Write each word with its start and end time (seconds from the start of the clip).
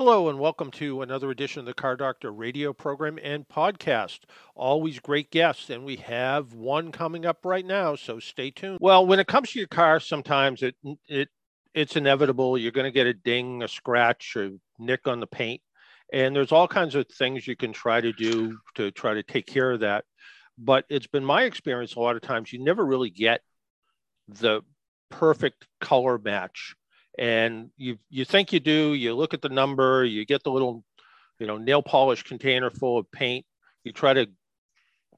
Hello, 0.00 0.28
and 0.28 0.38
welcome 0.38 0.70
to 0.70 1.02
another 1.02 1.28
edition 1.28 1.58
of 1.58 1.66
the 1.66 1.74
Car 1.74 1.96
Doctor 1.96 2.30
radio 2.30 2.72
program 2.72 3.18
and 3.20 3.48
podcast. 3.48 4.20
Always 4.54 5.00
great 5.00 5.32
guests, 5.32 5.70
and 5.70 5.84
we 5.84 5.96
have 5.96 6.54
one 6.54 6.92
coming 6.92 7.26
up 7.26 7.44
right 7.44 7.66
now, 7.66 7.96
so 7.96 8.20
stay 8.20 8.52
tuned. 8.52 8.78
Well, 8.80 9.04
when 9.04 9.18
it 9.18 9.26
comes 9.26 9.50
to 9.50 9.58
your 9.58 9.66
car, 9.66 9.98
sometimes 9.98 10.62
it 10.62 10.76
it 11.08 11.30
it's 11.74 11.96
inevitable. 11.96 12.56
You're 12.56 12.70
going 12.70 12.84
to 12.84 12.92
get 12.92 13.08
a 13.08 13.12
ding, 13.12 13.64
a 13.64 13.66
scratch, 13.66 14.36
or 14.36 14.50
nick 14.78 15.08
on 15.08 15.18
the 15.18 15.26
paint, 15.26 15.62
and 16.12 16.36
there's 16.36 16.52
all 16.52 16.68
kinds 16.68 16.94
of 16.94 17.08
things 17.08 17.48
you 17.48 17.56
can 17.56 17.72
try 17.72 18.00
to 18.00 18.12
do 18.12 18.56
to 18.76 18.92
try 18.92 19.14
to 19.14 19.24
take 19.24 19.46
care 19.46 19.72
of 19.72 19.80
that. 19.80 20.04
But 20.56 20.84
it's 20.88 21.08
been 21.08 21.24
my 21.24 21.42
experience 21.42 21.96
a 21.96 22.00
lot 22.00 22.14
of 22.14 22.22
times 22.22 22.52
you 22.52 22.62
never 22.62 22.86
really 22.86 23.10
get 23.10 23.40
the 24.28 24.60
perfect 25.10 25.66
color 25.80 26.18
match 26.18 26.76
and 27.18 27.70
you 27.76 27.98
you 28.08 28.24
think 28.24 28.52
you 28.52 28.60
do 28.60 28.94
you 28.94 29.14
look 29.14 29.34
at 29.34 29.42
the 29.42 29.48
number 29.48 30.04
you 30.04 30.24
get 30.24 30.42
the 30.44 30.50
little 30.50 30.84
you 31.38 31.46
know 31.46 31.58
nail 31.58 31.82
polish 31.82 32.22
container 32.22 32.70
full 32.70 32.98
of 32.98 33.10
paint 33.10 33.44
you 33.84 33.92
try 33.92 34.14
to 34.14 34.28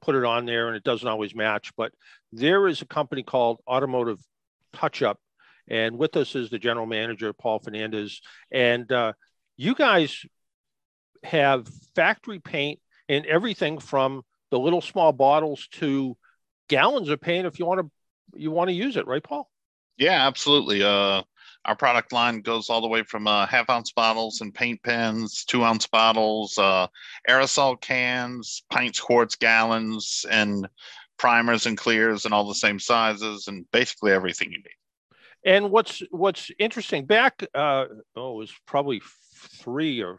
put 0.01 0.15
it 0.15 0.25
on 0.25 0.45
there 0.45 0.67
and 0.67 0.75
it 0.75 0.83
doesn't 0.83 1.07
always 1.07 1.35
match. 1.35 1.71
But 1.77 1.91
there 2.31 2.67
is 2.67 2.81
a 2.81 2.85
company 2.85 3.23
called 3.23 3.59
automotive 3.67 4.19
touch 4.73 5.01
up 5.01 5.19
and 5.67 5.97
with 5.97 6.15
us 6.17 6.35
is 6.35 6.49
the 6.49 6.59
general 6.59 6.85
manager 6.85 7.33
paul 7.33 7.59
fernandez. 7.59 8.21
And 8.51 8.91
uh, 8.91 9.13
you 9.57 9.75
guys 9.75 10.25
have 11.23 11.67
factory 11.95 12.39
paint 12.39 12.79
and 13.07 13.25
everything 13.25 13.79
from 13.79 14.23
the 14.49 14.59
little 14.59 14.81
small 14.81 15.11
bottles 15.11 15.67
to 15.73 16.17
gallons 16.67 17.09
of 17.09 17.21
paint 17.21 17.45
if 17.45 17.59
you 17.59 17.65
want 17.65 17.81
to 17.81 17.91
you 18.33 18.49
want 18.49 18.69
to 18.69 18.73
use 18.73 18.97
it 18.97 19.07
right 19.07 19.23
paul? 19.23 19.49
Yeah 19.97 20.25
absolutely. 20.25 20.83
Uh 20.83 21.21
our 21.65 21.75
product 21.75 22.11
line 22.11 22.41
goes 22.41 22.69
all 22.69 22.81
the 22.81 22.87
way 22.87 23.03
from 23.03 23.27
uh, 23.27 23.45
half 23.45 23.69
ounce 23.69 23.91
bottles 23.91 24.41
and 24.41 24.53
paint 24.53 24.81
pens, 24.83 25.45
two 25.45 25.63
ounce 25.63 25.87
bottles, 25.87 26.57
uh, 26.57 26.87
aerosol 27.29 27.79
cans, 27.79 28.63
pints, 28.71 28.99
quarts, 28.99 29.35
gallons, 29.35 30.25
and 30.29 30.67
primers 31.17 31.67
and 31.67 31.77
clears, 31.77 32.25
and 32.25 32.33
all 32.33 32.47
the 32.47 32.55
same 32.55 32.79
sizes, 32.79 33.47
and 33.47 33.69
basically 33.71 34.11
everything 34.11 34.51
you 34.51 34.57
need. 34.57 34.75
And 35.43 35.71
what's 35.71 36.01
what's 36.11 36.51
interesting 36.59 37.05
back, 37.05 37.43
uh, 37.53 37.85
oh, 38.15 38.33
it 38.33 38.37
was 38.37 38.53
probably 38.65 39.01
three 39.35 40.01
or 40.01 40.17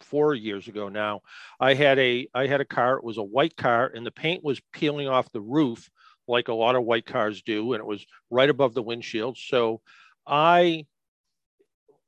four 0.00 0.34
years 0.34 0.66
ago 0.68 0.88
now. 0.88 1.20
I 1.58 1.74
had 1.74 1.98
a 1.98 2.26
I 2.34 2.46
had 2.46 2.60
a 2.60 2.66
car. 2.66 2.96
It 2.96 3.04
was 3.04 3.18
a 3.18 3.22
white 3.22 3.56
car, 3.56 3.90
and 3.94 4.04
the 4.04 4.10
paint 4.10 4.42
was 4.42 4.60
peeling 4.72 5.08
off 5.08 5.32
the 5.32 5.40
roof 5.40 5.90
like 6.26 6.48
a 6.48 6.54
lot 6.54 6.76
of 6.76 6.84
white 6.84 7.06
cars 7.06 7.42
do, 7.42 7.72
and 7.72 7.80
it 7.80 7.86
was 7.86 8.06
right 8.30 8.48
above 8.48 8.74
the 8.74 8.82
windshield. 8.82 9.36
So 9.36 9.80
I 10.26 10.86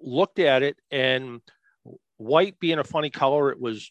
looked 0.01 0.39
at 0.39 0.63
it 0.63 0.77
and 0.91 1.41
white 2.17 2.59
being 2.61 2.79
a 2.79 2.85
funny 2.85 3.11
color, 3.11 3.51
it 3.51 3.61
was 3.61 3.91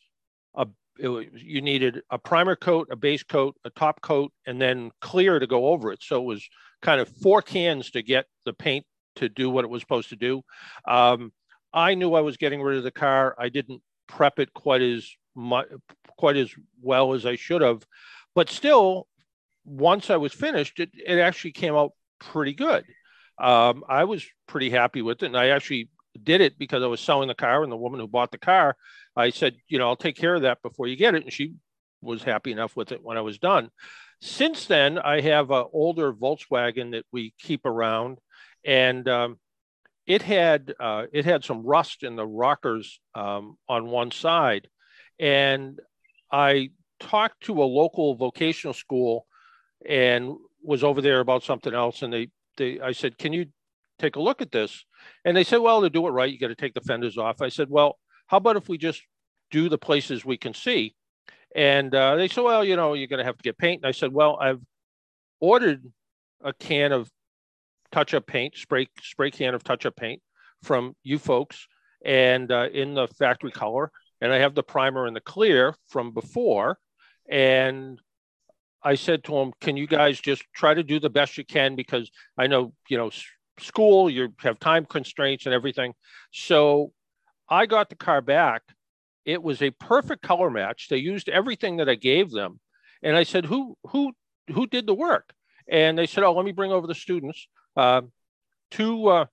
a 0.55 0.67
it 0.99 1.07
was, 1.07 1.25
you 1.33 1.61
needed 1.61 2.01
a 2.09 2.17
primer 2.17 2.55
coat, 2.55 2.89
a 2.91 2.95
base 2.95 3.23
coat, 3.23 3.55
a 3.65 3.69
top 3.71 4.01
coat, 4.01 4.31
and 4.45 4.61
then 4.61 4.91
clear 5.01 5.39
to 5.39 5.47
go 5.47 5.67
over 5.67 5.91
it. 5.91 6.03
So 6.03 6.17
it 6.17 6.25
was 6.25 6.47
kind 6.81 7.01
of 7.01 7.09
four 7.21 7.41
cans 7.41 7.91
to 7.91 8.01
get 8.01 8.25
the 8.45 8.53
paint 8.53 8.85
to 9.15 9.29
do 9.29 9.49
what 9.49 9.65
it 9.65 9.69
was 9.69 9.81
supposed 9.81 10.09
to 10.09 10.15
do. 10.15 10.41
Um, 10.87 11.31
I 11.73 11.95
knew 11.95 12.13
I 12.13 12.21
was 12.21 12.37
getting 12.37 12.61
rid 12.61 12.77
of 12.77 12.83
the 12.83 12.91
car. 12.91 13.35
I 13.37 13.49
didn't 13.49 13.81
prep 14.07 14.39
it 14.39 14.53
quite 14.53 14.81
as 14.81 15.09
much, 15.35 15.67
quite 16.17 16.37
as 16.37 16.51
well 16.81 17.13
as 17.13 17.25
I 17.25 17.35
should 17.35 17.61
have, 17.61 17.85
but 18.35 18.49
still, 18.49 19.07
once 19.63 20.09
I 20.09 20.17
was 20.17 20.33
finished, 20.33 20.79
it, 20.79 20.89
it 20.93 21.19
actually 21.19 21.51
came 21.51 21.75
out 21.75 21.91
pretty 22.19 22.53
good 22.53 22.85
um, 23.41 23.83
I 23.89 24.05
was 24.05 24.25
pretty 24.47 24.69
happy 24.69 25.01
with 25.01 25.23
it. 25.23 25.27
And 25.27 25.37
I 25.37 25.49
actually 25.49 25.89
did 26.21 26.41
it 26.41 26.57
because 26.57 26.83
I 26.83 26.87
was 26.87 26.99
selling 27.01 27.27
the 27.27 27.35
car. 27.35 27.63
And 27.63 27.71
the 27.71 27.77
woman 27.77 27.99
who 27.99 28.07
bought 28.07 28.31
the 28.31 28.37
car, 28.37 28.75
I 29.15 29.31
said, 29.31 29.55
you 29.67 29.79
know, 29.79 29.87
I'll 29.87 29.95
take 29.95 30.15
care 30.15 30.35
of 30.35 30.43
that 30.43 30.61
before 30.61 30.87
you 30.87 30.95
get 30.95 31.15
it. 31.15 31.23
And 31.23 31.33
she 31.33 31.55
was 32.01 32.23
happy 32.23 32.51
enough 32.51 32.75
with 32.75 32.91
it 32.91 33.03
when 33.03 33.17
I 33.17 33.21
was 33.21 33.37
done. 33.37 33.69
Since 34.21 34.65
then, 34.65 34.99
I 34.99 35.21
have 35.21 35.49
an 35.49 35.65
older 35.73 36.13
Volkswagen 36.13 36.91
that 36.91 37.05
we 37.11 37.33
keep 37.39 37.65
around, 37.65 38.19
and 38.63 39.07
um, 39.09 39.39
it 40.05 40.21
had 40.21 40.75
uh, 40.79 41.05
it 41.11 41.25
had 41.25 41.43
some 41.43 41.65
rust 41.65 42.03
in 42.03 42.15
the 42.15 42.25
rockers 42.25 42.99
um, 43.15 43.57
on 43.67 43.87
one 43.87 44.11
side, 44.11 44.67
and 45.19 45.79
I 46.31 46.69
talked 46.99 47.45
to 47.45 47.63
a 47.63 47.65
local 47.65 48.13
vocational 48.13 48.75
school 48.75 49.25
and 49.87 50.35
was 50.61 50.83
over 50.83 51.01
there 51.01 51.19
about 51.19 51.41
something 51.41 51.73
else, 51.73 52.03
and 52.03 52.13
they 52.13 52.29
they, 52.57 52.79
I 52.79 52.91
said, 52.91 53.17
can 53.17 53.33
you 53.33 53.47
take 53.99 54.15
a 54.15 54.21
look 54.21 54.41
at 54.41 54.51
this? 54.51 54.85
And 55.25 55.35
they 55.35 55.43
said, 55.43 55.57
well, 55.57 55.81
to 55.81 55.89
do 55.89 56.07
it 56.07 56.11
right, 56.11 56.31
you 56.31 56.39
got 56.39 56.47
to 56.47 56.55
take 56.55 56.73
the 56.73 56.81
fenders 56.81 57.17
off. 57.17 57.41
I 57.41 57.49
said, 57.49 57.69
well, 57.69 57.97
how 58.27 58.37
about 58.37 58.55
if 58.55 58.69
we 58.69 58.77
just 58.77 59.01
do 59.49 59.69
the 59.69 59.77
places 59.77 60.25
we 60.25 60.37
can 60.37 60.53
see? 60.53 60.95
And 61.55 61.93
uh, 61.93 62.15
they 62.15 62.27
said, 62.27 62.43
well, 62.43 62.63
you 62.63 62.75
know, 62.75 62.93
you're 62.93 63.07
going 63.07 63.19
to 63.19 63.25
have 63.25 63.37
to 63.37 63.43
get 63.43 63.57
paint. 63.57 63.81
And 63.81 63.89
I 63.89 63.91
said, 63.91 64.13
well, 64.13 64.37
I've 64.39 64.61
ordered 65.39 65.83
a 66.43 66.53
can 66.53 66.91
of 66.91 67.09
touch-up 67.91 68.25
paint, 68.25 68.55
spray 68.55 68.87
spray 69.01 69.31
can 69.31 69.53
of 69.53 69.63
touch-up 69.63 69.95
paint 69.95 70.21
from 70.63 70.95
you 71.03 71.19
folks, 71.19 71.67
and 72.05 72.51
uh, 72.51 72.69
in 72.71 72.93
the 72.93 73.07
factory 73.07 73.51
color. 73.51 73.91
And 74.21 74.31
I 74.31 74.37
have 74.37 74.55
the 74.55 74.63
primer 74.63 75.07
and 75.07 75.15
the 75.15 75.21
clear 75.21 75.75
from 75.89 76.13
before. 76.13 76.77
And 77.29 77.99
I 78.83 78.95
said 78.95 79.23
to 79.25 79.35
him, 79.37 79.53
"Can 79.61 79.77
you 79.77 79.87
guys 79.87 80.19
just 80.19 80.43
try 80.53 80.73
to 80.73 80.83
do 80.83 80.99
the 80.99 81.09
best 81.09 81.37
you 81.37 81.45
can 81.45 81.75
because 81.75 82.09
I 82.37 82.47
know 82.47 82.73
you 82.89 82.97
know 82.97 83.11
school, 83.59 84.09
you 84.09 84.33
have 84.39 84.59
time 84.59 84.85
constraints 84.85 85.45
and 85.45 85.53
everything." 85.53 85.93
So 86.31 86.93
I 87.49 87.65
got 87.65 87.89
the 87.89 87.95
car 87.95 88.21
back. 88.21 88.63
It 89.25 89.43
was 89.43 89.61
a 89.61 89.71
perfect 89.71 90.23
color 90.23 90.49
match. 90.49 90.87
They 90.89 90.97
used 90.97 91.29
everything 91.29 91.77
that 91.77 91.89
I 91.89 91.95
gave 91.95 92.31
them, 92.31 92.59
and 93.03 93.15
I 93.15 93.23
said, 93.23 93.45
"Who 93.45 93.77
who 93.87 94.13
who 94.51 94.67
did 94.67 94.87
the 94.87 94.95
work?" 94.95 95.33
And 95.67 95.97
they 95.97 96.07
said, 96.07 96.23
"Oh, 96.23 96.33
let 96.33 96.45
me 96.45 96.51
bring 96.51 96.71
over 96.71 96.87
the 96.87 96.95
students." 96.95 97.47
Uh, 97.75 98.01
two 98.71 99.07
uh, 99.07 99.25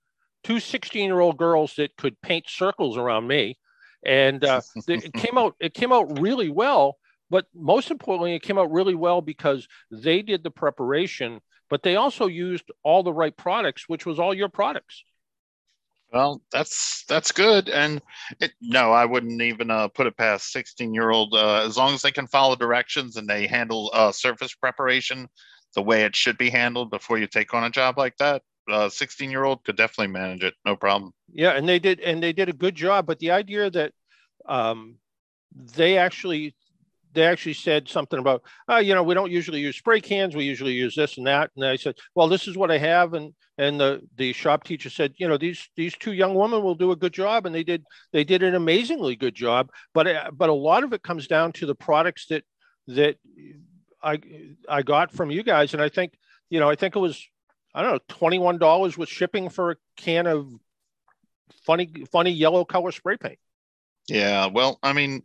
two 0.43 0.59
16 0.59 1.05
year 1.05 1.19
old 1.19 1.37
girls 1.37 1.75
that 1.75 1.97
could 1.97 2.21
paint 2.21 2.47
circles 2.47 2.97
around 2.97 3.27
me, 3.27 3.57
and 4.05 4.43
uh, 4.43 4.61
it 4.87 5.13
came 5.13 5.37
out 5.37 5.55
it 5.59 5.73
came 5.73 5.91
out 5.91 6.19
really 6.19 6.49
well 6.49 6.97
but 7.29 7.45
most 7.53 7.91
importantly, 7.91 8.35
it 8.35 8.41
came 8.41 8.57
out 8.57 8.71
really 8.71 8.95
well 8.95 9.21
because 9.21 9.67
they 9.91 10.21
did 10.21 10.43
the 10.43 10.51
preparation, 10.51 11.39
but 11.69 11.83
they 11.83 11.95
also 11.95 12.27
used 12.27 12.65
all 12.83 13.03
the 13.03 13.13
right 13.13 13.35
products, 13.35 13.87
which 13.87 14.05
was 14.05 14.19
all 14.19 14.33
your 14.33 14.49
products. 14.49 15.03
Well, 16.11 16.41
that's 16.51 17.05
that's 17.07 17.31
good, 17.31 17.69
and 17.69 18.01
it, 18.39 18.51
no, 18.59 18.91
I 18.91 19.05
wouldn't 19.05 19.43
even 19.43 19.69
uh, 19.69 19.89
put 19.89 20.07
it 20.07 20.17
past 20.17 20.51
sixteen-year-old. 20.51 21.35
Uh, 21.35 21.61
as 21.63 21.77
long 21.77 21.93
as 21.93 22.01
they 22.01 22.11
can 22.11 22.25
follow 22.25 22.55
directions 22.55 23.15
and 23.15 23.29
they 23.29 23.45
handle 23.45 23.91
uh, 23.93 24.11
surface 24.11 24.55
preparation 24.55 25.27
the 25.75 25.83
way 25.83 26.01
it 26.01 26.15
should 26.15 26.37
be 26.39 26.49
handled 26.49 26.89
before 26.89 27.19
you 27.19 27.27
take 27.27 27.53
on 27.53 27.63
a 27.63 27.69
job 27.69 27.99
like 27.99 28.17
that, 28.17 28.41
sixteen-year-old 28.89 29.63
could 29.63 29.77
definitely 29.77 30.11
manage 30.11 30.43
it, 30.43 30.55
no 30.65 30.75
problem. 30.75 31.11
Yeah, 31.31 31.51
and 31.51 31.69
they 31.69 31.77
did, 31.77 31.99
and 31.99 32.23
they 32.23 32.33
did 32.33 32.49
a 32.49 32.53
good 32.53 32.73
job. 32.73 33.05
But 33.05 33.19
the 33.19 33.29
idea 33.29 33.69
that 33.69 33.93
um, 34.47 34.97
they 35.75 35.99
actually 35.99 36.55
they 37.13 37.25
actually 37.25 37.53
said 37.53 37.87
something 37.87 38.19
about, 38.19 38.43
oh, 38.67 38.77
you 38.77 38.93
know, 38.93 39.03
we 39.03 39.13
don't 39.13 39.31
usually 39.31 39.59
use 39.59 39.77
spray 39.77 39.99
cans. 39.99 40.35
We 40.35 40.45
usually 40.45 40.73
use 40.73 40.95
this 40.95 41.17
and 41.17 41.27
that. 41.27 41.51
And 41.55 41.65
I 41.65 41.75
said, 41.75 41.95
well, 42.15 42.27
this 42.27 42.47
is 42.47 42.57
what 42.57 42.71
I 42.71 42.77
have. 42.77 43.13
And 43.13 43.33
and 43.57 43.79
the 43.79 44.01
the 44.15 44.31
shop 44.31 44.63
teacher 44.63 44.89
said, 44.89 45.13
you 45.17 45.27
know, 45.27 45.37
these 45.37 45.67
these 45.75 45.95
two 45.97 46.13
young 46.13 46.33
women 46.35 46.63
will 46.63 46.75
do 46.75 46.91
a 46.91 46.95
good 46.95 47.13
job, 47.13 47.45
and 47.45 47.53
they 47.53 47.63
did 47.63 47.83
they 48.13 48.23
did 48.23 48.41
an 48.41 48.55
amazingly 48.55 49.15
good 49.15 49.35
job. 49.35 49.69
But 49.93 50.07
uh, 50.07 50.31
but 50.33 50.49
a 50.49 50.53
lot 50.53 50.83
of 50.83 50.93
it 50.93 51.03
comes 51.03 51.27
down 51.27 51.51
to 51.53 51.65
the 51.65 51.75
products 51.75 52.27
that 52.27 52.43
that 52.87 53.17
I 54.01 54.19
I 54.67 54.81
got 54.81 55.11
from 55.11 55.29
you 55.29 55.43
guys, 55.43 55.73
and 55.73 55.81
I 55.81 55.89
think 55.89 56.13
you 56.49 56.59
know 56.59 56.69
I 56.69 56.75
think 56.75 56.95
it 56.95 56.99
was 56.99 57.21
I 57.73 57.81
don't 57.81 57.91
know 57.91 57.99
twenty 58.07 58.39
one 58.39 58.59
dollars 58.59 58.97
with 58.97 59.09
shipping 59.09 59.49
for 59.49 59.71
a 59.71 59.75
can 59.97 60.25
of 60.25 60.49
funny 61.65 61.91
funny 62.11 62.31
yellow 62.31 62.63
color 62.63 62.91
spray 62.91 63.17
paint. 63.17 63.39
Yeah, 64.07 64.47
well, 64.47 64.79
I 64.81 64.93
mean, 64.93 65.21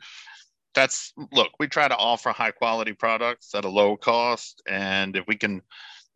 that's 0.74 1.12
look 1.32 1.50
we 1.58 1.66
try 1.68 1.88
to 1.88 1.96
offer 1.96 2.30
high 2.30 2.50
quality 2.50 2.92
products 2.92 3.54
at 3.54 3.64
a 3.64 3.68
low 3.68 3.96
cost 3.96 4.62
and 4.68 5.16
if 5.16 5.24
we 5.26 5.36
can 5.36 5.62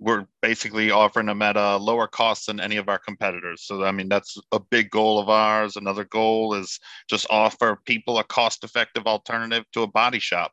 we're 0.00 0.26
basically 0.42 0.90
offering 0.90 1.26
them 1.26 1.42
at 1.42 1.56
a 1.56 1.76
lower 1.76 2.06
cost 2.06 2.46
than 2.46 2.60
any 2.60 2.76
of 2.76 2.88
our 2.88 2.98
competitors. 2.98 3.62
So 3.62 3.84
i 3.84 3.92
mean 3.92 4.08
that's 4.08 4.38
a 4.52 4.60
big 4.60 4.90
goal 4.90 5.18
of 5.18 5.28
ours. 5.28 5.76
Another 5.76 6.04
goal 6.04 6.54
is 6.54 6.78
just 7.08 7.26
offer 7.30 7.80
people 7.84 8.18
a 8.18 8.24
cost 8.24 8.64
effective 8.64 9.06
alternative 9.06 9.64
to 9.72 9.82
a 9.82 9.88
body 9.88 10.20
shop. 10.20 10.52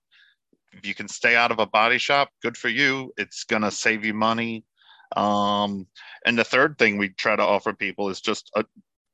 If 0.74 0.86
you 0.86 0.96
can 0.96 1.08
stay 1.08 1.36
out 1.36 1.52
of 1.52 1.60
a 1.60 1.68
body 1.68 1.98
shop 1.98 2.30
good 2.42 2.58
for 2.58 2.70
you. 2.70 3.14
It's 3.18 3.44
going 3.44 3.62
to 3.62 3.72
save 3.72 4.04
you 4.04 4.14
money. 4.14 4.66
Um, 5.16 5.88
and 6.26 6.38
the 6.38 6.44
third 6.44 6.78
thing 6.78 6.98
we 6.98 7.10
try 7.10 7.36
to 7.36 7.44
offer 7.44 7.72
people 7.74 8.10
is 8.10 8.22
just 8.22 8.52
a 8.56 8.66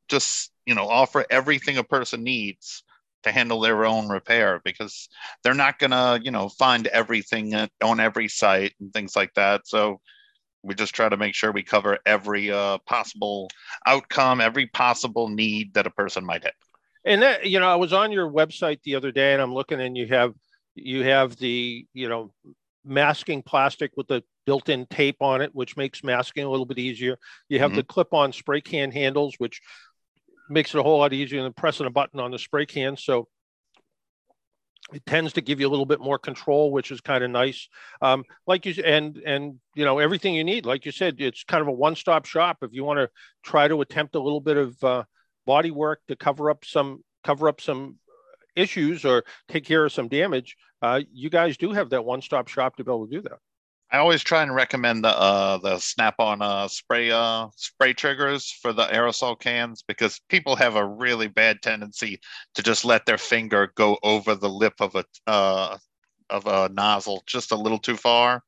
just 0.08 0.52
you 0.66 0.76
know 0.76 0.88
offer 0.88 1.26
everything 1.30 1.78
a 1.78 1.84
person 1.84 2.24
needs 2.24 2.84
to 3.24 3.32
handle 3.32 3.60
their 3.60 3.86
own 3.86 4.08
repair 4.10 4.62
because 4.64 5.10
they're 5.44 5.54
not 5.54 5.80
going 5.80 5.92
to 5.92 6.20
you 6.24 6.32
know 6.32 6.50
find 6.50 6.88
everything 6.88 7.54
on 7.84 8.00
every 8.00 8.28
site 8.28 8.74
and 8.80 8.94
things 8.94 9.16
like 9.16 9.34
that 9.36 9.62
so 9.66 10.00
we 10.64 10.76
just 10.76 10.94
try 10.94 11.10
to 11.10 11.18
make 11.18 11.34
sure 11.34 11.52
we 11.52 11.64
cover 11.64 11.98
every 12.06 12.52
uh, 12.52 12.78
possible 12.86 13.50
outcome 13.86 14.42
every 14.42 14.68
possible 14.68 15.28
need 15.28 15.74
that 15.74 15.88
a 15.88 15.92
person 15.92 16.26
might 16.26 16.44
have 16.44 16.54
And 17.04 17.22
that, 17.22 17.46
you 17.48 17.60
know, 17.60 17.68
I 17.68 17.76
was 17.76 17.94
on 17.94 18.12
your 18.12 18.30
website 18.30 18.82
the 18.84 18.96
other 18.96 19.12
day 19.12 19.34
and 19.34 19.42
I'm 19.42 19.54
looking 19.54 19.82
and 19.82 19.98
you 19.98 20.08
have 20.08 20.34
you 20.76 21.04
have 21.04 21.36
the, 21.38 21.86
you 21.94 22.08
know, 22.08 22.32
masking 22.86 23.42
plastic 23.44 23.92
with 23.98 24.08
the 24.08 24.24
built-in 24.46 24.86
tape 24.88 25.22
on 25.22 25.42
it, 25.42 25.54
which 25.54 25.78
makes 25.78 26.04
masking 26.04 26.46
a 26.46 26.50
little 26.50 26.66
bit 26.66 26.80
easier. 26.80 27.18
You 27.50 27.60
have 27.60 27.72
mm-hmm. 27.72 27.78
the 27.78 27.84
clip-on 27.84 28.34
spray 28.34 28.62
can 28.62 28.92
handles, 28.92 29.36
which 29.38 29.62
makes 30.52 30.74
it 30.74 30.80
a 30.80 30.84
whole 30.84 31.00
lot 31.00 31.14
easier 31.14 31.42
than 31.44 31.54
pressing 31.54 31.86
a 31.86 31.90
button 31.90 32.20
on 32.20 32.32
the 32.32 32.40
spray 32.40 32.66
can. 32.66 32.98
So 32.98 33.28
it 34.94 35.06
tends 35.06 35.34
to 35.34 35.42
give 35.42 35.60
you 35.60 35.68
a 35.68 35.70
little 35.70 35.86
bit 35.86 36.02
more 36.02 36.20
control, 36.20 36.72
which 36.72 36.92
is 36.92 37.02
kind 37.02 37.24
of 37.24 37.32
nice. 37.32 37.70
Um, 38.02 38.24
like 38.46 38.66
you 38.66 38.84
and 38.84 39.18
and 39.18 39.60
you 39.76 39.86
know 39.86 40.00
everything 40.00 40.36
you 40.36 40.44
need. 40.44 40.66
Like 40.66 40.86
you 40.86 40.92
said, 40.92 41.16
it's 41.20 41.44
kind 41.44 41.62
of 41.62 41.68
a 41.68 41.72
one-stop 41.72 42.26
shop. 42.26 42.58
If 42.62 42.72
you 42.74 42.84
want 42.84 43.00
to 43.00 43.10
try 43.44 43.68
to 43.68 43.82
attempt 43.82 44.16
a 44.16 44.22
little 44.22 44.42
bit 44.42 44.58
of 44.58 44.84
uh, 44.84 45.04
body 45.46 45.72
work 45.72 46.02
to 46.08 46.16
cover 46.16 46.50
up 46.50 46.66
some 46.66 47.04
cover 47.24 47.48
up 47.48 47.62
some 47.62 47.98
issues 48.56 49.06
or 49.06 49.24
take 49.48 49.66
care 49.66 49.86
of 49.86 49.94
some 49.94 50.10
damage, 50.10 50.58
uh, 50.82 51.02
you 51.14 51.30
guys 51.30 51.58
do 51.58 51.72
have 51.72 51.92
that 51.92 52.04
one-stop 52.04 52.48
shop 52.48 52.76
to 52.76 52.84
be 52.84 52.92
able 52.92 53.08
to 53.08 53.16
do 53.16 53.22
that. 53.22 53.40
I 53.92 53.98
always 53.98 54.24
try 54.24 54.42
and 54.42 54.56
recommend 54.56 55.04
the 55.04 55.10
uh, 55.10 55.58
the 55.58 55.78
Snap-on 55.78 56.42
uh, 56.42 56.70
spray 56.70 57.12
uh, 57.12 57.48
spray 57.58 57.92
triggers 57.92 58.50
for 58.50 58.72
the 58.72 58.86
aerosol 58.86 59.38
cans 59.38 59.84
because 59.86 60.22
people 60.30 60.56
have 60.56 60.78
a 60.78 60.86
really 60.86 61.28
bad 61.28 61.62
tendency 61.62 62.22
to 62.56 62.64
just 62.64 62.86
let 62.86 63.06
their 63.06 63.18
finger 63.18 63.74
go 63.76 64.00
over 64.02 64.34
the 64.36 64.50
lip 64.50 64.76
of 64.80 64.96
a 64.96 65.04
uh, 65.28 65.78
of 66.30 66.48
a 66.48 66.70
nozzle 66.70 67.22
just 67.28 67.52
a 67.52 67.58
little 67.58 67.80
too 67.80 67.98
far, 67.98 68.42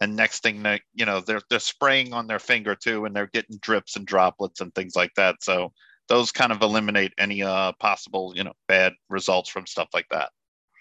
and 0.00 0.16
next 0.16 0.42
thing 0.42 0.64
they 0.64 0.80
you 0.94 1.06
know 1.06 1.20
they're 1.20 1.42
they're 1.48 1.60
spraying 1.60 2.12
on 2.12 2.26
their 2.26 2.40
finger 2.40 2.74
too, 2.74 3.04
and 3.04 3.14
they're 3.14 3.30
getting 3.32 3.58
drips 3.62 3.94
and 3.94 4.04
droplets 4.04 4.60
and 4.60 4.74
things 4.74 4.96
like 4.96 5.14
that. 5.14 5.36
So 5.42 5.72
those 6.08 6.32
kind 6.32 6.50
of 6.50 6.60
eliminate 6.60 7.12
any 7.18 7.44
uh, 7.44 7.70
possible 7.78 8.32
you 8.34 8.42
know 8.42 8.54
bad 8.66 8.94
results 9.08 9.48
from 9.48 9.64
stuff 9.64 9.90
like 9.94 10.08
that. 10.10 10.30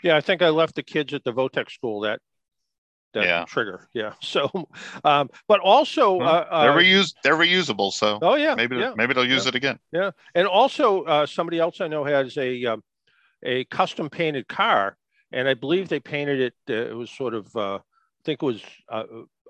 Yeah, 0.03 0.18
I 0.18 0.21
think 0.21 0.42
I 0.42 0.50
left 0.50 0.74
the 0.74 0.81
kids 0.81 1.13
at 1.13 1.24
the 1.24 1.33
Votech 1.33 1.69
school 1.69 2.00
that 2.01 2.19
that 3.13 3.24
yeah. 3.25 3.46
trigger. 3.46 3.88
Yeah. 3.94 4.13
So, 4.22 4.50
um, 5.04 5.30
but 5.48 5.60
also 5.60 6.13
well, 6.13 6.48
uh, 6.50 6.62
they're 6.62 6.72
uh, 6.72 6.78
reused. 6.78 7.16
They're 7.24 7.36
reusable. 7.36 7.92
So 7.92 8.19
oh 8.22 8.36
yeah, 8.36 8.56
maybe 8.56 8.78
yeah. 8.78 8.94
maybe 8.96 9.13
they'll 9.13 9.25
use 9.28 9.46
yeah. 9.46 9.50
it 9.50 9.56
again. 9.56 9.80
Yeah, 9.92 10.12
and 10.36 10.48
also 10.48 11.04
uh, 11.04 11.25
somebody 11.25 11.60
else 11.60 11.81
I 11.81 11.88
know 11.88 12.06
has 12.06 12.38
a 12.38 12.66
um, 12.66 12.84
a 13.44 13.66
custom 13.66 14.10
painted 14.10 14.48
car, 14.48 14.96
and 15.31 15.50
I 15.50 15.54
believe 15.54 15.90
they 15.90 16.00
painted 16.00 16.40
it. 16.40 16.54
Uh, 16.69 16.90
it 16.92 16.96
was 16.96 17.12
sort 17.12 17.34
of 17.34 17.54
uh, 17.56 17.75
I 17.75 18.24
think 18.24 18.42
it 18.42 18.46
was 18.46 18.62
a, 18.90 19.04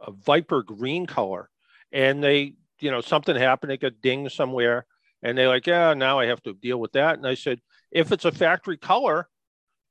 a 0.07 0.11
viper 0.11 0.63
green 0.63 1.05
color, 1.05 1.49
and 1.91 2.23
they 2.23 2.55
you 2.79 2.89
know 2.89 3.01
something 3.01 3.35
happened. 3.35 3.71
It 3.71 3.81
got 3.81 4.01
dinged 4.01 4.35
somewhere, 4.35 4.85
and 5.21 5.37
they're 5.37 5.49
like, 5.49 5.67
yeah, 5.67 5.93
now 5.93 6.19
I 6.19 6.25
have 6.25 6.41
to 6.43 6.53
deal 6.53 6.79
with 6.79 6.93
that. 6.93 7.17
And 7.17 7.27
I 7.27 7.35
said, 7.35 7.59
if 7.91 8.11
it's 8.11 8.25
a 8.25 8.31
factory 8.31 8.77
color, 8.77 9.27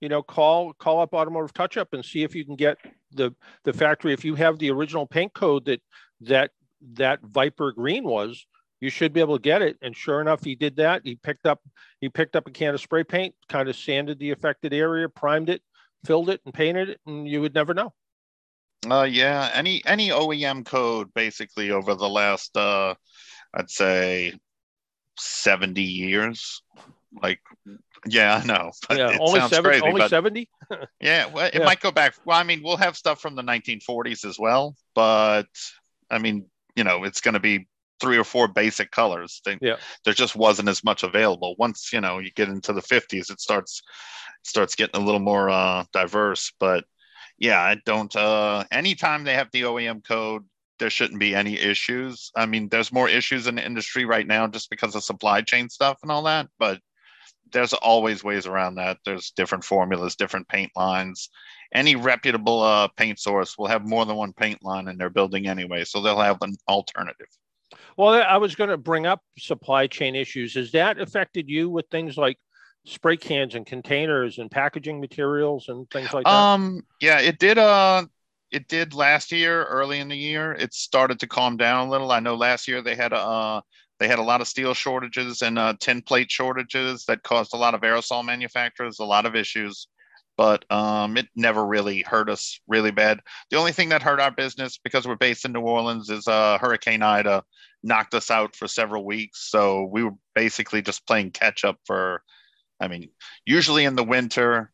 you 0.00 0.08
know, 0.08 0.22
call 0.22 0.72
call 0.72 1.00
up 1.00 1.14
Automotive 1.14 1.52
Touch 1.52 1.76
Up 1.76 1.92
and 1.92 2.04
see 2.04 2.22
if 2.22 2.34
you 2.34 2.44
can 2.44 2.56
get 2.56 2.78
the 3.12 3.34
the 3.64 3.72
factory. 3.72 4.12
If 4.12 4.24
you 4.24 4.34
have 4.36 4.58
the 4.58 4.70
original 4.70 5.06
paint 5.06 5.32
code 5.34 5.64
that 5.66 5.80
that 6.22 6.50
that 6.94 7.20
Viper 7.22 7.72
green 7.72 8.04
was, 8.04 8.46
you 8.80 8.90
should 8.90 9.12
be 9.12 9.20
able 9.20 9.36
to 9.36 9.42
get 9.42 9.62
it. 9.62 9.76
And 9.82 9.96
sure 9.96 10.20
enough, 10.20 10.42
he 10.42 10.54
did 10.54 10.76
that. 10.76 11.02
He 11.04 11.16
picked 11.16 11.46
up 11.46 11.60
he 12.00 12.08
picked 12.08 12.36
up 12.36 12.46
a 12.46 12.50
can 12.50 12.74
of 12.74 12.80
spray 12.80 13.04
paint, 13.04 13.34
kind 13.48 13.68
of 13.68 13.76
sanded 13.76 14.18
the 14.18 14.30
affected 14.30 14.72
area, 14.72 15.08
primed 15.08 15.50
it, 15.50 15.62
filled 16.04 16.30
it, 16.30 16.40
and 16.44 16.54
painted 16.54 16.90
it, 16.90 17.00
and 17.06 17.28
you 17.28 17.40
would 17.40 17.54
never 17.54 17.74
know. 17.74 17.92
Uh, 18.90 19.06
yeah, 19.08 19.50
any 19.52 19.82
any 19.84 20.08
OEM 20.08 20.64
code 20.64 21.12
basically 21.14 21.70
over 21.70 21.94
the 21.94 22.08
last 22.08 22.56
uh, 22.56 22.94
I'd 23.52 23.70
say 23.70 24.32
seventy 25.18 25.82
years, 25.82 26.62
like 27.22 27.40
yeah, 28.06 28.40
I 28.42 28.46
know. 28.46 28.70
yeah, 28.90 29.16
only 29.20 29.40
seven, 29.40 29.64
crazy, 29.64 29.84
only 29.84 30.08
seventy. 30.08 30.48
yeah, 31.00 31.26
well, 31.26 31.46
it 31.46 31.54
yeah. 31.54 31.64
might 31.64 31.80
go 31.80 31.90
back. 31.90 32.14
Well, 32.24 32.38
I 32.38 32.42
mean, 32.42 32.62
we'll 32.62 32.76
have 32.76 32.96
stuff 32.96 33.20
from 33.20 33.34
the 33.34 33.42
1940s 33.42 34.24
as 34.24 34.38
well, 34.38 34.76
but 34.94 35.48
I 36.10 36.18
mean, 36.18 36.46
you 36.76 36.84
know, 36.84 37.04
it's 37.04 37.20
going 37.20 37.34
to 37.34 37.40
be 37.40 37.68
three 38.00 38.16
or 38.16 38.24
four 38.24 38.48
basic 38.48 38.90
colors. 38.90 39.42
They, 39.44 39.58
yeah. 39.60 39.76
There 40.04 40.14
just 40.14 40.34
wasn't 40.34 40.68
as 40.68 40.82
much 40.82 41.02
available. 41.02 41.54
Once 41.58 41.92
you 41.92 42.00
know 42.00 42.18
you 42.18 42.30
get 42.30 42.48
into 42.48 42.72
the 42.72 42.82
50s, 42.82 43.30
it 43.30 43.40
starts 43.40 43.82
starts 44.42 44.74
getting 44.74 45.00
a 45.00 45.04
little 45.04 45.20
more 45.20 45.50
uh, 45.50 45.84
diverse. 45.92 46.52
But 46.58 46.84
yeah, 47.38 47.60
I 47.60 47.76
don't. 47.84 48.14
Uh, 48.14 48.64
anytime 48.70 49.24
they 49.24 49.34
have 49.34 49.50
the 49.52 49.62
OEM 49.62 50.04
code, 50.06 50.44
there 50.78 50.90
shouldn't 50.90 51.20
be 51.20 51.34
any 51.34 51.58
issues. 51.58 52.30
I 52.34 52.46
mean, 52.46 52.68
there's 52.68 52.92
more 52.92 53.08
issues 53.08 53.46
in 53.46 53.56
the 53.56 53.64
industry 53.64 54.04
right 54.04 54.26
now 54.26 54.46
just 54.46 54.70
because 54.70 54.94
of 54.94 55.04
supply 55.04 55.42
chain 55.42 55.68
stuff 55.68 55.98
and 56.02 56.10
all 56.10 56.22
that, 56.24 56.48
but 56.58 56.80
there's 57.52 57.72
always 57.72 58.24
ways 58.24 58.46
around 58.46 58.76
that. 58.76 58.98
There's 59.04 59.30
different 59.30 59.64
formulas, 59.64 60.16
different 60.16 60.48
paint 60.48 60.72
lines. 60.76 61.30
Any 61.74 61.96
reputable 61.96 62.62
uh, 62.62 62.88
paint 62.88 63.18
source 63.18 63.56
will 63.56 63.68
have 63.68 63.86
more 63.86 64.04
than 64.04 64.16
one 64.16 64.32
paint 64.32 64.62
line 64.62 64.88
in 64.88 64.98
their 64.98 65.10
building 65.10 65.46
anyway, 65.46 65.84
so 65.84 66.00
they'll 66.00 66.18
have 66.20 66.38
an 66.42 66.56
alternative. 66.68 67.28
Well, 67.96 68.22
I 68.22 68.36
was 68.38 68.54
going 68.54 68.70
to 68.70 68.76
bring 68.76 69.06
up 69.06 69.22
supply 69.38 69.86
chain 69.86 70.16
issues. 70.16 70.54
Has 70.54 70.72
that 70.72 71.00
affected 71.00 71.48
you 71.48 71.68
with 71.68 71.86
things 71.90 72.16
like 72.16 72.38
spray 72.84 73.16
cans 73.16 73.54
and 73.54 73.66
containers 73.66 74.38
and 74.38 74.50
packaging 74.50 75.00
materials 75.00 75.68
and 75.68 75.88
things 75.90 76.12
like 76.12 76.24
that? 76.24 76.32
Um, 76.32 76.82
yeah, 77.00 77.20
it 77.20 77.38
did. 77.38 77.58
Uh, 77.58 78.06
it 78.50 78.66
did 78.66 78.94
last 78.94 79.30
year, 79.30 79.64
early 79.64 80.00
in 80.00 80.08
the 80.08 80.16
year. 80.16 80.52
It 80.52 80.74
started 80.74 81.20
to 81.20 81.28
calm 81.28 81.56
down 81.56 81.86
a 81.86 81.90
little. 81.90 82.10
I 82.10 82.20
know 82.20 82.34
last 82.34 82.66
year 82.66 82.82
they 82.82 82.96
had 82.96 83.12
a 83.12 83.18
uh, 83.18 83.60
they 84.00 84.08
had 84.08 84.18
a 84.18 84.22
lot 84.22 84.40
of 84.40 84.48
steel 84.48 84.72
shortages 84.72 85.42
and 85.42 85.58
uh, 85.58 85.74
tin 85.78 86.00
plate 86.00 86.30
shortages 86.30 87.04
that 87.04 87.22
caused 87.22 87.52
a 87.54 87.58
lot 87.58 87.74
of 87.74 87.82
aerosol 87.82 88.24
manufacturers 88.24 88.98
a 88.98 89.04
lot 89.04 89.26
of 89.26 89.36
issues, 89.36 89.88
but 90.38 90.64
um, 90.72 91.18
it 91.18 91.28
never 91.36 91.64
really 91.64 92.00
hurt 92.00 92.30
us 92.30 92.58
really 92.66 92.90
bad. 92.90 93.20
The 93.50 93.58
only 93.58 93.72
thing 93.72 93.90
that 93.90 94.02
hurt 94.02 94.18
our 94.18 94.30
business 94.30 94.80
because 94.82 95.06
we're 95.06 95.16
based 95.16 95.44
in 95.44 95.52
New 95.52 95.60
Orleans 95.60 96.08
is 96.08 96.26
uh, 96.26 96.56
Hurricane 96.58 97.02
Ida 97.02 97.44
knocked 97.82 98.14
us 98.14 98.30
out 98.30 98.56
for 98.56 98.66
several 98.66 99.04
weeks. 99.04 99.50
So 99.50 99.84
we 99.84 100.02
were 100.02 100.14
basically 100.34 100.80
just 100.80 101.06
playing 101.06 101.32
catch 101.32 101.64
up 101.64 101.76
for, 101.84 102.22
I 102.80 102.88
mean, 102.88 103.10
usually 103.44 103.84
in 103.84 103.96
the 103.96 104.04
winter, 104.04 104.72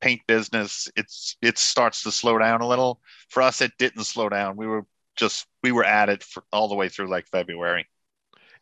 paint 0.00 0.20
business 0.26 0.86
it's 0.96 1.38
it 1.40 1.56
starts 1.56 2.02
to 2.02 2.12
slow 2.12 2.36
down 2.36 2.60
a 2.60 2.68
little. 2.68 3.00
For 3.30 3.40
us, 3.40 3.62
it 3.62 3.72
didn't 3.78 4.04
slow 4.04 4.28
down. 4.28 4.56
We 4.56 4.66
were 4.66 4.84
just 5.16 5.46
we 5.62 5.72
were 5.72 5.84
at 5.84 6.10
it 6.10 6.22
for 6.22 6.44
all 6.52 6.68
the 6.68 6.74
way 6.74 6.90
through 6.90 7.08
like 7.08 7.26
February. 7.28 7.86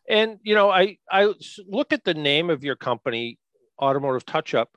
And 0.09 0.39
you 0.43 0.55
know, 0.55 0.69
I 0.69 0.97
I 1.11 1.33
look 1.67 1.93
at 1.93 2.03
the 2.03 2.13
name 2.13 2.49
of 2.49 2.63
your 2.63 2.75
company, 2.75 3.39
Automotive 3.81 4.25
Touch 4.25 4.53
Up, 4.53 4.69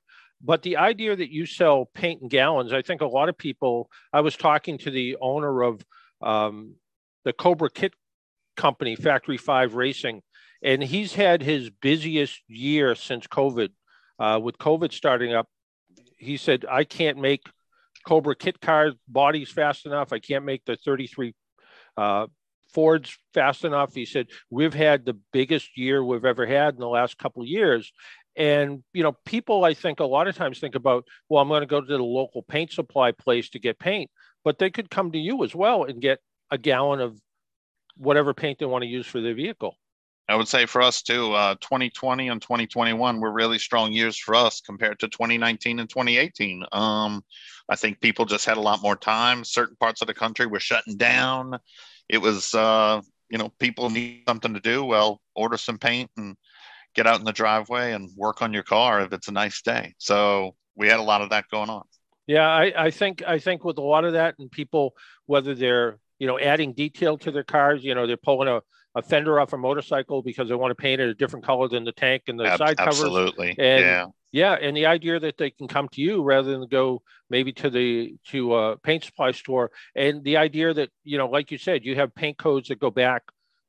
but 0.43 0.62
the 0.62 0.76
idea 0.76 1.17
that 1.17 1.33
you 1.33 1.47
sell 1.47 1.87
paint 1.95 2.23
in 2.23 2.28
gallons, 2.28 2.73
I 2.73 2.83
think 2.83 3.00
a 3.00 3.06
lot 3.06 3.28
of 3.28 3.37
people. 3.37 3.90
I 4.12 4.21
was 4.21 4.37
talking 4.37 4.78
to 4.78 4.90
the 4.90 5.16
owner 5.21 5.62
of 5.62 5.85
um, 6.23 6.75
the 7.25 7.33
Cobra 7.33 7.71
Kit 7.71 7.95
company, 8.56 8.97
Factory 8.97 9.37
Five 9.37 9.75
Racing, 9.75 10.23
and 10.62 10.83
he's 10.83 11.14
had 11.14 11.42
his 11.42 11.71
busiest 11.71 12.40
year 12.49 12.95
since 12.95 13.26
COVID. 13.26 13.71
Uh, 14.18 14.40
with 14.42 14.56
COVID 14.56 14.92
starting 14.92 15.35
up, 15.35 15.49
he 16.18 16.37
said, 16.37 16.64
"I 16.71 16.85
can't 16.85 17.18
make 17.18 17.42
Cobra 18.06 18.37
Kit 18.37 18.61
car 18.61 18.92
bodies 19.09 19.50
fast 19.50 19.85
enough. 19.85 20.12
I 20.12 20.21
can't 20.21 20.45
make 20.45 20.64
the 20.64 20.76
33 20.76 21.35
uh, 21.97 22.26
Ford's 22.73 23.16
fast 23.35 23.64
enough. 23.64 23.94
He 23.94 24.04
said, 24.04 24.26
We've 24.50 24.75
had 24.75 25.04
the 25.04 25.18
biggest 25.32 25.76
year 25.76 26.04
we've 26.04 26.25
ever 26.25 26.46
had 26.46 26.75
in 26.75 26.80
the 26.80 26.88
last 26.88 27.18
couple 27.18 27.42
of 27.42 27.49
years. 27.49 27.92
And, 28.37 28.82
you 28.92 29.02
know, 29.02 29.16
people, 29.25 29.64
I 29.64 29.73
think, 29.73 30.00
a 30.00 30.04
lot 30.04 30.28
of 30.28 30.37
times 30.37 30.58
think 30.58 30.75
about, 30.75 31.06
well, 31.28 31.40
I'm 31.40 31.49
going 31.49 31.62
to 31.62 31.66
go 31.66 31.80
to 31.80 31.87
the 31.87 32.02
local 32.02 32.42
paint 32.42 32.70
supply 32.70 33.12
place 33.12 33.49
to 33.50 33.58
get 33.58 33.78
paint, 33.78 34.11
but 34.44 34.58
they 34.58 34.68
could 34.68 34.90
come 34.90 35.12
to 35.12 35.18
you 35.18 35.42
as 35.42 35.54
well 35.54 35.85
and 35.85 36.02
get 36.02 36.18
a 36.50 36.58
gallon 36.58 37.00
of 37.00 37.18
whatever 37.96 38.35
paint 38.35 38.58
they 38.58 38.66
want 38.66 38.82
to 38.82 38.88
use 38.88 39.06
for 39.06 39.23
their 39.23 39.35
vehicle. 39.35 39.76
I 40.28 40.35
would 40.35 40.49
say 40.49 40.66
for 40.66 40.83
us 40.83 41.02
too, 41.02 41.33
uh, 41.33 41.54
2020 41.61 42.28
and 42.28 42.42
2021 42.42 43.21
were 43.21 43.33
really 43.33 43.59
strong 43.59 43.92
years 43.92 44.18
for 44.18 44.35
us 44.35 44.61
compared 44.61 44.99
to 45.00 45.09
2019 45.09 45.78
and 45.78 45.88
2018. 45.88 46.64
Um, 46.73 47.25
I 47.68 47.76
think 47.76 48.00
people 48.00 48.25
just 48.25 48.45
had 48.45 48.56
a 48.56 48.61
lot 48.61 48.83
more 48.83 48.97
time. 48.97 49.45
Certain 49.45 49.76
parts 49.76 50.00
of 50.00 50.09
the 50.09 50.14
country 50.14 50.47
were 50.47 50.61
shutting 50.61 50.97
down 50.97 51.59
it 52.09 52.18
was 52.18 52.54
uh, 52.54 53.00
you 53.28 53.38
know 53.38 53.50
people 53.59 53.90
need 53.90 54.23
something 54.28 54.54
to 54.54 54.61
do. 54.61 54.85
Well, 54.85 55.21
order 55.35 55.56
some 55.56 55.78
paint 55.78 56.11
and 56.16 56.37
get 56.95 57.06
out 57.06 57.18
in 57.18 57.25
the 57.25 57.33
driveway 57.33 57.92
and 57.92 58.11
work 58.16 58.42
on 58.42 58.52
your 58.52 58.62
car 58.62 59.00
if 59.02 59.12
it's 59.12 59.28
a 59.28 59.33
nice 59.33 59.61
day. 59.62 59.95
So 59.99 60.54
we 60.75 60.88
had 60.88 61.00
a 61.00 61.04
lot 61.04 61.23
of 61.23 61.30
that 61.30 61.47
going 61.50 61.71
on. 61.71 61.85
Yeah, 62.26 62.49
I, 62.49 62.87
I 62.87 62.90
think 62.90 63.23
I 63.26 63.38
think 63.38 63.64
with 63.64 63.78
a 63.78 63.83
lot 63.83 64.04
of 64.04 64.14
that 64.14 64.37
and 64.38 64.50
people 64.50 64.95
whether 65.26 65.54
they're 65.54 65.99
you 66.18 66.26
know 66.26 66.38
adding 66.38 66.73
detail 66.73 67.18
to 67.18 67.30
their 67.30 67.45
cars, 67.45 67.85
you 67.85 67.95
know 67.95 68.06
they're 68.06 68.16
pulling 68.16 68.49
a, 68.49 68.62
a 68.97 69.03
fender 69.03 69.38
off 69.38 69.53
a 69.53 69.59
motorcycle 69.59 70.23
because 70.23 70.49
they 70.49 70.55
want 70.55 70.71
to 70.71 70.75
paint 70.75 71.00
it 71.00 71.09
a 71.09 71.15
different 71.15 71.45
color 71.45 71.69
than 71.69 71.85
the 71.85 71.93
tank 71.93 72.23
and 72.29 72.41
the 72.41 72.47
Ab- 72.47 72.59
side 72.59 72.76
covers. 72.79 72.95
Absolutely. 72.95 73.50
And 73.50 73.85
yeah. 73.85 74.07
Yeah, 74.33 74.53
and 74.53 74.76
the 74.76 74.87
idea 74.87 75.19
that 75.21 75.38
they 75.38 75.50
can 75.50 75.67
come 75.67 75.88
to 75.91 76.00
you 76.03 76.23
rather 76.23 76.50
than 76.50 76.67
go 76.69 77.00
maybe 77.31 77.53
to 77.55 77.71
the 77.71 78.17
to 78.29 78.55
a 78.55 78.76
paint 78.76 79.05
supply 79.05 79.31
store, 79.31 79.71
and 79.95 80.23
the 80.25 80.37
idea 80.37 80.75
that 80.75 80.91
you 81.05 81.17
know, 81.17 81.26
like 81.26 81.50
you 81.50 81.57
said, 81.57 81.85
you 81.85 81.95
have 81.95 82.15
paint 82.15 82.37
codes 82.37 82.69
that 82.69 82.79
go 82.81 82.91
back, 82.91 83.23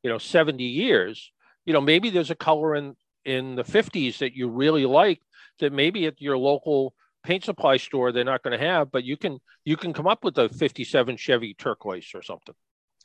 you 0.04 0.10
know, 0.10 0.18
seventy 0.18 0.66
years. 0.66 1.32
You 1.66 1.74
know, 1.74 1.80
maybe 1.80 2.10
there's 2.10 2.32
a 2.32 2.36
color 2.36 2.76
in 2.76 2.96
in 3.24 3.56
the 3.56 3.64
50s 3.64 4.20
that 4.20 4.34
you 4.34 4.48
really 4.50 4.86
like 4.86 5.22
that 5.60 5.74
maybe 5.74 6.06
at 6.06 6.20
your 6.22 6.38
local 6.38 6.94
paint 7.24 7.44
supply 7.44 7.76
store 7.76 8.12
they're 8.12 8.24
not 8.24 8.42
going 8.42 8.58
to 8.58 8.66
have, 8.66 8.92
but 8.92 9.04
you 9.04 9.18
can 9.18 9.40
you 9.66 9.78
can 9.78 9.94
come 9.94 10.08
up 10.08 10.24
with 10.24 10.38
a 10.38 10.50
57 10.50 11.18
Chevy 11.18 11.54
turquoise 11.54 12.12
or 12.16 12.24
something. 12.24 12.56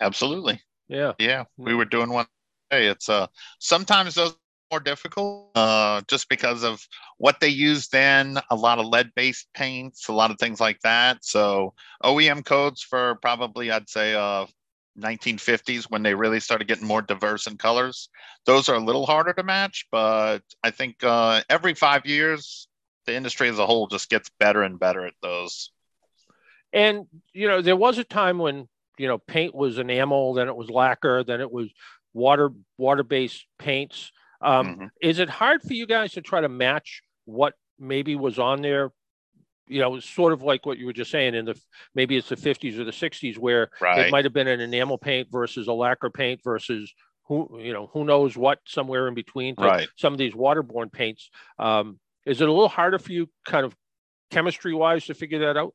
Absolutely. 0.01 0.61
Yeah. 0.93 1.13
Yeah. 1.19 1.45
We 1.57 1.75
were 1.75 1.85
doing 1.87 2.11
one. 2.11 2.27
It's 2.71 3.09
uh 3.09 3.27
sometimes 3.59 4.15
those 4.15 4.35
more 4.73 4.81
difficult 4.81 5.51
uh, 5.55 6.01
just 6.09 6.31
because 6.31 6.65
of 6.65 6.89
what 7.19 7.41
they 7.41 7.49
used 7.49 7.93
then 7.93 8.39
a 8.51 8.57
lot 8.57 8.79
of 8.79 8.87
lead 8.87 9.11
based 9.15 9.47
paints 9.53 10.09
a 10.09 10.13
lot 10.13 10.31
of 10.31 10.39
things 10.39 10.61
like 10.61 10.81
that 10.81 11.23
so 11.23 11.75
oem 12.03 12.43
codes 12.43 12.83
for 12.83 13.17
probably 13.17 13.71
i'd 13.71 13.91
say 13.91 14.15
uh, 14.15 14.47
1950s 14.97 15.91
when 15.91 16.03
they 16.03 16.15
really 16.15 16.41
started 16.41 16.69
getting 16.69 16.87
more 16.87 17.03
diverse 17.03 17.47
in 17.47 17.59
colors 17.59 18.09
those 18.47 18.71
are 18.71 18.77
a 18.77 18.85
little 18.85 19.05
harder 19.05 19.35
to 19.35 19.43
match 19.43 19.87
but 19.93 20.41
i 20.65 20.71
think 20.71 20.97
uh, 21.05 21.43
every 21.51 21.75
five 21.75 22.07
years 22.07 22.67
the 23.07 23.15
industry 23.15 23.51
as 23.51 23.59
a 23.59 23.67
whole 23.67 23.89
just 23.89 24.09
gets 24.09 24.31
better 24.41 24.63
and 24.63 24.81
better 24.81 25.05
at 25.07 25.15
those 25.23 25.71
and 26.73 27.07
you 27.35 27.47
know 27.47 27.61
there 27.61 27.77
was 27.77 27.99
a 27.99 28.05
time 28.05 28.39
when 28.39 28.69
you 29.03 29.09
know 29.09 29.19
paint 29.19 29.55
was 29.55 29.79
enamel 29.79 30.35
then 30.35 30.49
it 30.49 30.57
was 30.57 30.71
lacquer 30.71 31.25
then 31.25 31.41
it 31.41 31.51
was 31.51 31.69
water 32.15 32.51
water 32.79 33.03
based 33.03 33.47
paints 33.59 34.13
um, 34.43 34.67
mm-hmm. 34.67 34.87
Is 35.01 35.19
it 35.19 35.31
hard 35.31 35.63
for 35.63 35.73
you 35.73 35.87
guys 35.87 36.13
to 36.13 36.21
try 36.21 36.41
to 36.41 36.49
match 36.49 37.03
what 37.25 37.55
maybe 37.79 38.17
was 38.17 38.39
on 38.39 38.61
there? 38.61 38.91
You 39.69 39.81
know, 39.81 40.01
sort 40.01 40.33
of 40.33 40.43
like 40.43 40.67
what 40.67 40.79
you 40.79 40.87
were 40.87 40.93
just 40.93 41.11
saying 41.11 41.35
in 41.35 41.45
the 41.45 41.59
maybe 41.95 42.17
it's 42.17 42.29
the 42.29 42.37
50s 42.37 42.79
or 42.79 42.85
the 42.85 42.91
60s 42.91 43.39
where 43.39 43.71
right. 43.81 44.07
it 44.07 44.11
might 44.11 44.25
have 44.25 44.35
been 44.35 44.49
an 44.49 44.61
enamel 44.61 44.99
paint 44.99 45.29
versus 45.31 45.69
a 45.69 45.73
lacquer 45.73 46.11
paint 46.11 46.41
versus 46.43 46.93
who 47.27 47.61
you 47.61 47.73
know 47.73 47.89
who 47.93 48.05
knows 48.05 48.37
what 48.37 48.59
somewhere 48.67 49.07
in 49.07 49.15
between. 49.15 49.55
Right. 49.57 49.89
Some 49.97 50.13
of 50.13 50.19
these 50.19 50.35
waterborne 50.35 50.93
paints. 50.93 51.31
Um, 51.59 52.01
is 52.27 52.41
it 52.41 52.49
a 52.49 52.53
little 52.53 52.69
harder 52.69 52.99
for 52.99 53.13
you, 53.13 53.29
kind 53.47 53.65
of 53.65 53.75
chemistry 54.31 54.75
wise, 54.75 55.07
to 55.07 55.15
figure 55.15 55.41
that 55.41 55.57
out? 55.57 55.75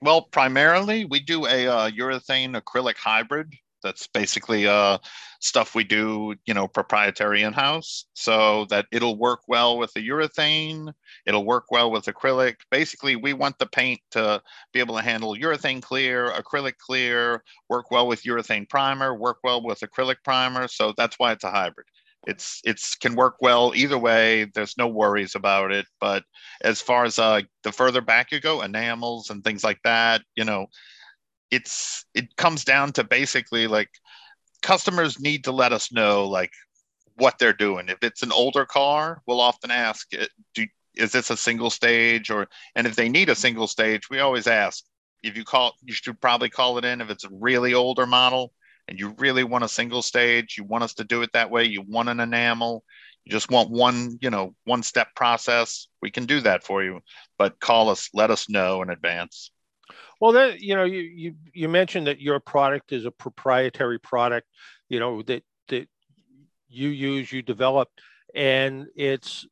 Well, 0.00 0.22
primarily 0.22 1.04
we 1.04 1.20
do 1.20 1.46
a 1.46 1.66
uh, 1.66 1.90
urethane 1.90 2.60
acrylic 2.60 2.96
hybrid 2.96 3.52
that's 3.82 4.06
basically 4.08 4.66
uh, 4.66 4.98
stuff 5.40 5.74
we 5.74 5.84
do, 5.84 6.34
you 6.46 6.54
know, 6.54 6.66
proprietary 6.66 7.42
in 7.42 7.52
house, 7.52 8.06
so 8.14 8.64
that 8.66 8.86
it'll 8.92 9.16
work 9.18 9.40
well 9.48 9.78
with 9.78 9.92
the 9.94 10.08
urethane. 10.08 10.92
It'll 11.26 11.44
work 11.44 11.66
well 11.70 11.90
with 11.90 12.06
acrylic. 12.06 12.56
Basically, 12.70 13.14
we 13.16 13.32
want 13.34 13.58
the 13.58 13.66
paint 13.66 14.00
to 14.12 14.42
be 14.72 14.80
able 14.80 14.96
to 14.96 15.02
handle 15.02 15.36
urethane 15.36 15.82
clear, 15.82 16.30
acrylic 16.30 16.78
clear, 16.78 17.42
work 17.68 17.90
well 17.90 18.06
with 18.08 18.22
urethane 18.24 18.68
primer, 18.68 19.14
work 19.14 19.38
well 19.44 19.62
with 19.62 19.80
acrylic 19.80 20.16
primer. 20.24 20.66
So 20.68 20.92
that's 20.96 21.18
why 21.18 21.32
it's 21.32 21.44
a 21.44 21.50
hybrid. 21.50 21.86
It's 22.28 22.60
it's 22.62 22.94
can 22.94 23.16
work 23.16 23.36
well 23.40 23.72
either 23.74 23.98
way. 23.98 24.44
There's 24.54 24.76
no 24.76 24.86
worries 24.86 25.34
about 25.34 25.72
it. 25.72 25.86
But 25.98 26.24
as 26.60 26.82
far 26.82 27.04
as 27.04 27.18
uh, 27.18 27.40
the 27.64 27.72
further 27.72 28.02
back 28.02 28.30
you 28.32 28.38
go, 28.40 28.60
enamels 28.62 29.30
and 29.30 29.42
things 29.42 29.64
like 29.64 29.80
that, 29.84 30.22
you 30.36 30.44
know, 30.44 30.66
it's 31.50 32.04
it 32.14 32.36
comes 32.36 32.64
down 32.64 32.92
to 32.92 33.04
basically 33.04 33.66
like 33.66 33.88
customers 34.62 35.18
need 35.18 35.44
to 35.44 35.52
let 35.52 35.72
us 35.72 35.90
know 35.90 36.28
like 36.28 36.52
what 37.16 37.38
they're 37.38 37.54
doing. 37.54 37.88
If 37.88 37.98
it's 38.02 38.22
an 38.22 38.32
older 38.32 38.66
car, 38.66 39.22
we'll 39.26 39.40
often 39.40 39.70
ask, 39.70 40.06
uh, 40.14 40.26
do, 40.54 40.66
is 40.96 41.12
this 41.12 41.30
a 41.30 41.36
single 41.36 41.70
stage 41.70 42.30
or 42.30 42.46
and 42.76 42.86
if 42.86 42.94
they 42.94 43.08
need 43.08 43.30
a 43.30 43.34
single 43.34 43.66
stage, 43.66 44.10
we 44.10 44.20
always 44.20 44.46
ask. 44.46 44.84
If 45.22 45.36
you 45.36 45.44
call, 45.44 45.72
you 45.82 45.94
should 45.94 46.20
probably 46.20 46.50
call 46.50 46.78
it 46.78 46.84
in. 46.84 47.00
If 47.00 47.10
it's 47.10 47.24
a 47.24 47.30
really 47.32 47.74
older 47.74 48.06
model 48.06 48.52
and 48.88 48.98
you 48.98 49.14
really 49.18 49.44
want 49.44 49.64
a 49.64 49.68
single 49.68 50.00
stage, 50.00 50.56
you 50.56 50.64
want 50.64 50.82
us 50.82 50.94
to 50.94 51.04
do 51.04 51.20
it 51.22 51.30
that 51.34 51.50
way. 51.50 51.64
You 51.64 51.82
want 51.82 52.08
an 52.08 52.20
enamel. 52.20 52.82
You 53.24 53.32
just 53.32 53.50
want 53.50 53.70
one, 53.70 54.18
you 54.22 54.30
know, 54.30 54.54
one 54.64 54.82
step 54.82 55.08
process. 55.14 55.88
We 56.00 56.10
can 56.10 56.24
do 56.24 56.40
that 56.40 56.64
for 56.64 56.82
you, 56.82 57.00
but 57.36 57.60
call 57.60 57.90
us. 57.90 58.08
Let 58.14 58.30
us 58.30 58.48
know 58.48 58.80
in 58.80 58.88
advance. 58.88 59.50
Well, 60.20 60.56
you 60.56 60.74
know, 60.74 60.84
you 60.84 61.00
you 61.00 61.34
you 61.52 61.68
mentioned 61.68 62.06
that 62.06 62.20
your 62.20 62.40
product 62.40 62.92
is 62.92 63.04
a 63.04 63.10
proprietary 63.10 64.00
product, 64.00 64.48
you 64.88 64.98
know 64.98 65.22
that 65.22 65.44
that 65.68 65.88
you 66.68 66.88
use, 66.88 67.30
you 67.30 67.42
develop, 67.42 67.88
and 68.34 68.86
it's 68.96 69.46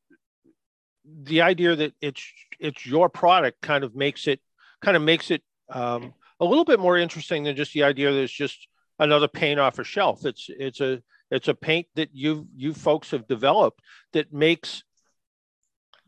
the 1.04 1.42
idea 1.42 1.76
that 1.76 1.92
it's 2.00 2.26
it's 2.58 2.84
your 2.86 3.08
product 3.08 3.60
kind 3.60 3.84
of 3.84 3.94
makes 3.94 4.26
it 4.26 4.40
kind 4.82 4.96
of 4.96 5.02
makes 5.02 5.30
it 5.30 5.42
um, 5.70 6.14
a 6.40 6.44
little 6.44 6.64
bit 6.64 6.80
more 6.80 6.96
interesting 6.96 7.44
than 7.44 7.54
just 7.54 7.72
the 7.74 7.84
idea 7.84 8.10
that 8.10 8.22
it's 8.22 8.32
just 8.32 8.66
another 8.98 9.28
paint 9.28 9.60
off 9.60 9.78
a 9.78 9.84
shelf. 9.84 10.24
It's 10.24 10.46
it's 10.48 10.80
a 10.80 11.02
it's 11.30 11.48
a 11.48 11.54
paint 11.54 11.86
that 11.94 12.10
you 12.12 12.46
you 12.54 12.72
folks 12.72 13.10
have 13.10 13.26
developed 13.26 13.80
that 14.12 14.32
makes 14.32 14.82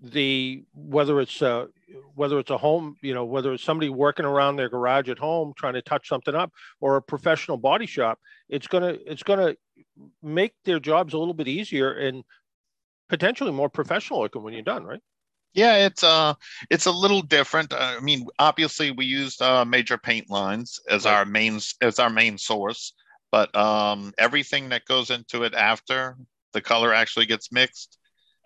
the 0.01 0.65
whether 0.75 1.21
it's 1.21 1.43
a 1.43 1.67
whether 2.15 2.39
it's 2.39 2.51
a 2.51 2.59
home 2.59 2.97
you 3.03 3.13
know 3.13 3.25
whether 3.25 3.53
it's 3.53 3.65
somebody 3.65 3.89
working 3.89 4.25
around 4.25 4.55
their 4.55 4.69
garage 4.69 5.09
at 5.09 5.19
home 5.19 5.53
trying 5.57 5.75
to 5.75 5.83
touch 5.83 6.09
something 6.09 6.37
up 6.37 6.53
or 6.81 6.97
a 6.97 7.03
professional 7.03 7.57
body 7.57 7.87
shop 7.87 8.19
it's 8.49 8.69
going 8.69 8.83
to 8.83 9.11
it's 9.11 9.25
going 9.25 9.41
to 9.41 9.57
make 10.23 10.55
their 10.65 10.79
jobs 10.79 11.15
a 11.15 11.19
little 11.19 11.35
bit 11.35 11.49
easier 11.49 11.93
and 11.93 12.23
potentially 13.09 13.51
more 13.51 13.69
professional 13.69 14.21
looking 14.21 14.43
when 14.43 14.53
you're 14.53 14.63
done 14.63 14.85
right 14.85 15.01
yeah 15.55 15.87
it's 15.87 16.03
uh 16.03 16.35
it's 16.71 16.87
a 16.87 16.93
little 16.93 17.23
different 17.23 17.73
i 17.73 17.99
mean 18.01 18.27
obviously 18.39 18.91
we 18.91 19.05
used 19.05 19.41
uh, 19.43 19.65
major 19.65 19.99
paint 19.99 20.29
lines 20.31 20.81
as 20.89 21.05
right. 21.05 21.15
our 21.15 21.25
main 21.25 21.59
as 21.81 21.99
our 21.99 22.11
main 22.11 22.39
source 22.39 22.95
but 23.31 23.55
um 23.57 24.13
everything 24.19 24.69
that 24.69 24.85
goes 24.85 25.11
into 25.11 25.45
it 25.45 25.55
after 25.55 26.17
the 26.53 26.61
color 26.61 26.93
actually 26.93 27.27
gets 27.27 27.53
mixed 27.53 27.99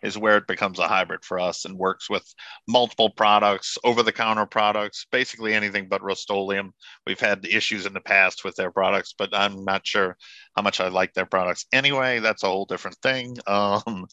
is 0.02 0.18
where 0.18 0.36
it 0.36 0.46
becomes 0.46 0.78
a 0.78 0.88
hybrid 0.88 1.24
for 1.24 1.38
us 1.38 1.64
and 1.64 1.78
works 1.78 2.10
with 2.10 2.24
multiple 2.68 3.10
products, 3.10 3.78
over 3.84 4.02
the 4.02 4.12
counter 4.12 4.46
products, 4.46 5.06
basically 5.10 5.54
anything 5.54 5.88
but 5.88 6.02
Rust-Oleum. 6.02 6.72
We've 7.06 7.20
had 7.20 7.46
issues 7.46 7.86
in 7.86 7.92
the 7.92 8.00
past 8.00 8.44
with 8.44 8.56
their 8.56 8.70
products, 8.70 9.14
but 9.16 9.30
I'm 9.32 9.64
not 9.64 9.86
sure 9.86 10.16
how 10.56 10.62
much 10.62 10.80
I 10.80 10.88
like 10.88 11.14
their 11.14 11.26
products 11.26 11.66
anyway. 11.72 12.18
That's 12.18 12.42
a 12.42 12.48
whole 12.48 12.66
different 12.66 12.98
thing. 12.98 13.36
Um, 13.52 14.06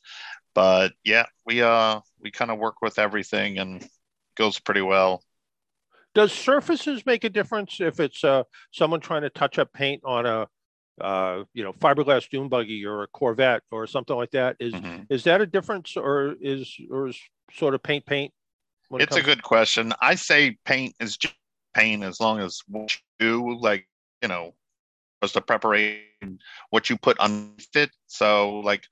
but 0.59 0.91
yeah, 1.05 1.25
we 1.45 1.61
uh 1.61 2.01
we 2.19 2.31
kind 2.31 2.51
of 2.51 2.59
work 2.59 2.81
with 2.81 2.99
everything 2.99 3.59
and 3.59 3.87
goes 4.35 4.59
pretty 4.59 4.81
well. 4.81 5.23
Does 6.13 6.33
surfaces 6.33 7.05
make 7.05 7.23
a 7.23 7.29
difference 7.29 7.79
if 7.79 8.01
it's 8.01 8.25
uh, 8.25 8.43
someone 8.71 8.99
trying 8.99 9.21
to 9.21 9.29
touch 9.29 9.57
up 9.57 9.71
paint 9.71 10.01
on 10.03 10.25
a 10.25 10.47
uh, 10.99 11.43
you 11.53 11.63
know, 11.63 11.71
fiberglass 11.71 12.27
dune 12.29 12.49
buggy 12.49 12.85
or 12.85 13.03
a 13.03 13.07
Corvette 13.07 13.61
or 13.71 13.87
something 13.87 14.17
like 14.17 14.31
that. 14.31 14.57
Is 14.59 14.73
mm-hmm. 14.73 15.03
is 15.09 15.23
that 15.23 15.39
a 15.39 15.45
difference, 15.45 15.95
or 15.95 16.35
is 16.41 16.75
or 16.91 17.07
is 17.07 17.17
sort 17.53 17.73
of 17.73 17.81
paint 17.81 18.05
paint? 18.05 18.33
It's 18.91 19.15
a 19.15 19.21
good 19.21 19.41
question. 19.41 19.93
I 20.01 20.15
say 20.15 20.57
paint 20.65 20.93
is 20.99 21.15
just 21.15 21.35
paint 21.73 22.03
as 22.03 22.19
long 22.19 22.41
as 22.41 22.59
what 22.67 22.93
you 23.21 23.27
do, 23.29 23.59
like 23.61 23.87
you 24.21 24.27
know, 24.27 24.55
was 25.21 25.31
the 25.31 25.39
preparation, 25.39 26.39
what 26.69 26.89
you 26.89 26.97
put 26.97 27.17
on 27.17 27.53
it. 27.75 27.91
So 28.07 28.59
like 28.59 28.83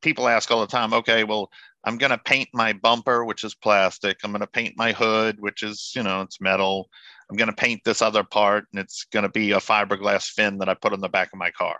people 0.00 0.28
ask 0.28 0.50
all 0.50 0.60
the 0.60 0.66
time, 0.66 0.92
okay, 0.92 1.24
well, 1.24 1.50
I'm 1.84 1.98
going 1.98 2.10
to 2.10 2.18
paint 2.18 2.48
my 2.52 2.72
bumper, 2.72 3.24
which 3.24 3.44
is 3.44 3.54
plastic. 3.54 4.18
I'm 4.22 4.30
going 4.32 4.40
to 4.40 4.46
paint 4.46 4.74
my 4.76 4.92
hood, 4.92 5.36
which 5.38 5.62
is, 5.62 5.92
you 5.94 6.02
know, 6.02 6.22
it's 6.22 6.40
metal. 6.40 6.88
I'm 7.30 7.36
going 7.36 7.50
to 7.50 7.56
paint 7.56 7.82
this 7.84 8.02
other 8.02 8.24
part 8.24 8.66
and 8.72 8.80
it's 8.80 9.04
going 9.04 9.22
to 9.22 9.28
be 9.28 9.52
a 9.52 9.58
fiberglass 9.58 10.28
fin 10.28 10.58
that 10.58 10.68
I 10.68 10.74
put 10.74 10.92
on 10.92 11.00
the 11.00 11.08
back 11.08 11.30
of 11.32 11.38
my 11.38 11.50
car. 11.50 11.76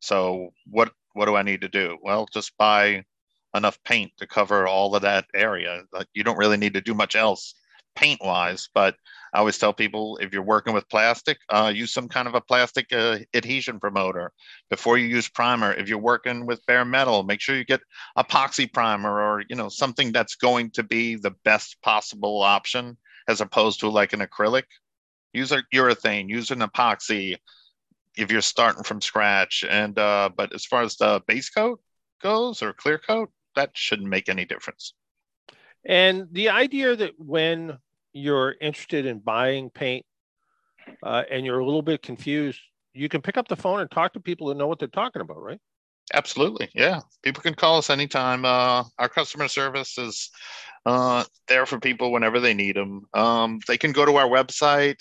So 0.00 0.50
what 0.66 0.92
what 1.12 1.26
do 1.26 1.34
I 1.34 1.42
need 1.42 1.60
to 1.62 1.68
do? 1.68 1.98
Well, 2.02 2.28
just 2.32 2.56
buy 2.56 3.04
enough 3.54 3.82
paint 3.82 4.12
to 4.18 4.26
cover 4.26 4.68
all 4.68 4.94
of 4.94 5.02
that 5.02 5.26
area. 5.34 5.82
You 6.14 6.22
don't 6.22 6.38
really 6.38 6.56
need 6.56 6.74
to 6.74 6.80
do 6.80 6.94
much 6.94 7.16
else 7.16 7.54
paint 7.96 8.20
wise, 8.22 8.68
but 8.72 8.94
I 9.32 9.38
always 9.38 9.58
tell 9.58 9.72
people 9.72 10.18
if 10.20 10.32
you're 10.32 10.42
working 10.42 10.74
with 10.74 10.88
plastic, 10.88 11.38
uh, 11.48 11.72
use 11.74 11.92
some 11.92 12.08
kind 12.08 12.26
of 12.26 12.34
a 12.34 12.40
plastic 12.40 12.92
uh, 12.92 13.18
adhesion 13.34 13.78
promoter 13.78 14.32
before 14.68 14.98
you 14.98 15.06
use 15.06 15.28
primer. 15.28 15.72
If 15.72 15.88
you're 15.88 15.98
working 15.98 16.46
with 16.46 16.64
bare 16.66 16.84
metal, 16.84 17.22
make 17.22 17.40
sure 17.40 17.56
you 17.56 17.64
get 17.64 17.82
epoxy 18.18 18.72
primer 18.72 19.20
or 19.20 19.44
you 19.48 19.56
know 19.56 19.68
something 19.68 20.12
that's 20.12 20.34
going 20.34 20.70
to 20.72 20.82
be 20.82 21.16
the 21.16 21.34
best 21.44 21.80
possible 21.82 22.42
option 22.42 22.96
as 23.28 23.40
opposed 23.40 23.80
to 23.80 23.88
like 23.88 24.12
an 24.12 24.20
acrylic 24.20 24.64
use 25.32 25.52
a 25.52 25.62
urethane, 25.74 26.28
use 26.28 26.50
an 26.50 26.60
epoxy 26.60 27.36
if 28.16 28.30
you're 28.30 28.40
starting 28.40 28.82
from 28.82 29.00
scratch. 29.00 29.64
And 29.68 29.98
uh, 29.98 30.30
but 30.34 30.54
as 30.54 30.64
far 30.64 30.82
as 30.82 30.96
the 30.96 31.22
base 31.26 31.50
coat 31.50 31.80
goes 32.22 32.62
or 32.62 32.72
clear 32.72 32.98
coat, 32.98 33.30
that 33.56 33.70
shouldn't 33.74 34.08
make 34.08 34.28
any 34.28 34.44
difference. 34.44 34.94
And 35.84 36.28
the 36.32 36.50
idea 36.50 36.94
that 36.96 37.12
when 37.18 37.78
you're 38.12 38.54
interested 38.60 39.06
in 39.06 39.18
buying 39.18 39.70
paint 39.70 40.04
uh, 41.02 41.22
and 41.30 41.44
you're 41.46 41.58
a 41.58 41.64
little 41.64 41.82
bit 41.82 42.02
confused, 42.02 42.60
you 42.94 43.08
can 43.08 43.20
pick 43.22 43.36
up 43.36 43.48
the 43.48 43.56
phone 43.56 43.80
and 43.80 43.90
talk 43.90 44.12
to 44.14 44.20
people 44.20 44.48
who 44.48 44.54
know 44.58 44.66
what 44.66 44.78
they're 44.78 44.88
talking 44.88 45.22
about, 45.22 45.40
right? 45.40 45.60
Absolutely. 46.12 46.68
Yeah. 46.74 47.00
People 47.22 47.42
can 47.42 47.54
call 47.54 47.78
us 47.78 47.88
anytime. 47.88 48.44
Uh, 48.44 48.82
our 48.98 49.08
customer 49.08 49.46
service 49.46 49.96
is 49.96 50.30
uh, 50.84 51.24
there 51.46 51.66
for 51.66 51.78
people 51.78 52.10
whenever 52.10 52.40
they 52.40 52.54
need 52.54 52.74
them. 52.74 53.02
Um, 53.14 53.60
they 53.68 53.78
can 53.78 53.92
go 53.92 54.04
to 54.04 54.16
our 54.16 54.28
website, 54.28 55.00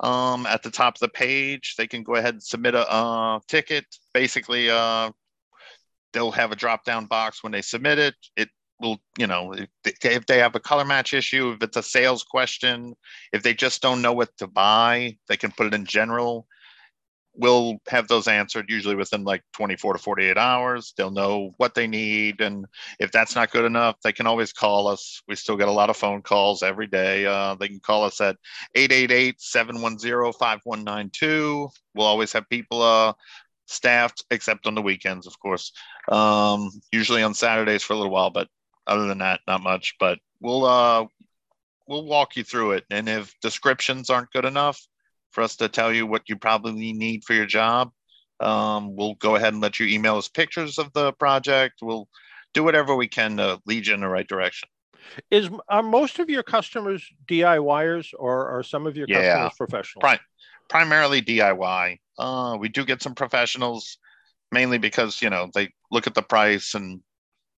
um, 0.00 0.46
at 0.46 0.62
the 0.62 0.70
top 0.70 0.96
of 0.96 1.00
the 1.00 1.08
page. 1.08 1.74
They 1.76 1.86
can 1.86 2.02
go 2.02 2.14
ahead 2.14 2.34
and 2.34 2.42
submit 2.42 2.74
a 2.74 2.90
uh, 2.90 3.40
ticket. 3.48 3.84
Basically, 4.14 4.70
uh, 4.70 5.10
they'll 6.12 6.30
have 6.30 6.52
a 6.52 6.56
drop 6.56 6.84
down 6.84 7.06
box 7.06 7.42
when 7.42 7.52
they 7.52 7.62
submit 7.62 7.98
it. 7.98 8.14
It 8.36 8.48
will, 8.80 8.98
you 9.18 9.26
know, 9.26 9.54
if 9.84 10.26
they, 10.26 10.38
have 10.38 10.54
a 10.54 10.60
color 10.60 10.84
match 10.84 11.14
issue, 11.14 11.52
if 11.52 11.62
it's 11.62 11.76
a 11.76 11.82
sales 11.82 12.22
question, 12.22 12.94
if 13.32 13.42
they 13.42 13.54
just 13.54 13.82
don't 13.82 14.02
know 14.02 14.12
what 14.12 14.36
to 14.38 14.46
buy, 14.46 15.16
they 15.28 15.36
can 15.36 15.52
put 15.52 15.66
it 15.66 15.74
in 15.74 15.84
general. 15.84 16.46
We'll 17.34 17.76
have 17.88 18.08
those 18.08 18.26
answered 18.26 18.66
usually 18.68 18.96
within 18.96 19.22
like 19.22 19.42
24 19.52 19.92
to 19.92 19.98
48 20.00 20.36
hours. 20.36 20.92
They'll 20.96 21.12
know 21.12 21.54
what 21.58 21.74
they 21.74 21.86
need. 21.86 22.40
And 22.40 22.66
if 22.98 23.12
that's 23.12 23.36
not 23.36 23.52
good 23.52 23.64
enough, 23.64 23.96
they 24.02 24.12
can 24.12 24.26
always 24.26 24.52
call 24.52 24.88
us. 24.88 25.22
We 25.28 25.36
still 25.36 25.56
get 25.56 25.68
a 25.68 25.72
lot 25.72 25.88
of 25.88 25.96
phone 25.96 26.22
calls 26.22 26.64
every 26.64 26.88
day. 26.88 27.26
Uh, 27.26 27.54
they 27.54 27.68
can 27.68 27.78
call 27.78 28.02
us 28.02 28.20
at 28.20 28.36
888 28.74 29.40
710 29.40 30.32
5192. 30.32 31.68
We'll 31.94 32.06
always 32.06 32.32
have 32.32 32.48
people 32.48 32.82
uh, 32.82 33.12
staffed, 33.66 34.24
except 34.32 34.66
on 34.66 34.74
the 34.74 34.82
weekends, 34.82 35.26
of 35.26 35.38
course. 35.38 35.72
Um, 36.10 36.70
usually 36.90 37.22
on 37.22 37.34
Saturdays 37.34 37.84
for 37.84 37.92
a 37.92 37.96
little 37.96 38.12
while, 38.12 38.30
but 38.30 38.48
other 38.88 39.06
than 39.06 39.18
that, 39.18 39.40
not 39.46 39.62
much. 39.62 39.94
But 40.00 40.18
we'll 40.40 40.64
uh, 40.64 41.06
we'll 41.86 42.04
walk 42.04 42.36
you 42.36 42.44
through 42.44 42.72
it. 42.72 42.84
And 42.90 43.08
if 43.08 43.34
descriptions 43.40 44.10
aren't 44.10 44.32
good 44.32 44.44
enough 44.44 44.80
for 45.30 45.42
us 45.42 45.56
to 45.56 45.68
tell 45.68 45.92
you 45.92 46.06
what 46.06 46.22
you 46.28 46.36
probably 46.36 46.92
need 46.92 47.24
for 47.24 47.34
your 47.34 47.46
job, 47.46 47.90
um, 48.40 48.96
we'll 48.96 49.14
go 49.14 49.36
ahead 49.36 49.52
and 49.52 49.62
let 49.62 49.78
you 49.78 49.86
email 49.86 50.16
us 50.16 50.28
pictures 50.28 50.78
of 50.78 50.92
the 50.92 51.12
project. 51.12 51.74
We'll 51.82 52.08
do 52.54 52.64
whatever 52.64 52.96
we 52.96 53.08
can 53.08 53.36
to 53.36 53.60
lead 53.66 53.86
you 53.86 53.94
in 53.94 54.00
the 54.00 54.08
right 54.08 54.26
direction. 54.26 54.68
Is 55.30 55.48
are 55.68 55.82
most 55.82 56.18
of 56.18 56.28
your 56.28 56.42
customers 56.42 57.06
DIYers 57.26 58.12
or 58.18 58.48
are 58.48 58.62
some 58.62 58.86
of 58.86 58.96
your 58.96 59.06
Yeah. 59.08 59.22
customers 59.22 59.52
professional? 59.56 60.00
Pri- 60.00 60.20
primarily 60.68 61.22
DIY. 61.22 61.98
Uh, 62.18 62.56
we 62.58 62.68
do 62.68 62.84
get 62.84 63.02
some 63.02 63.14
professionals, 63.14 63.98
mainly 64.52 64.78
because 64.78 65.22
you 65.22 65.30
know 65.30 65.50
they 65.54 65.72
look 65.90 66.06
at 66.06 66.14
the 66.14 66.22
price 66.22 66.74
and 66.74 67.00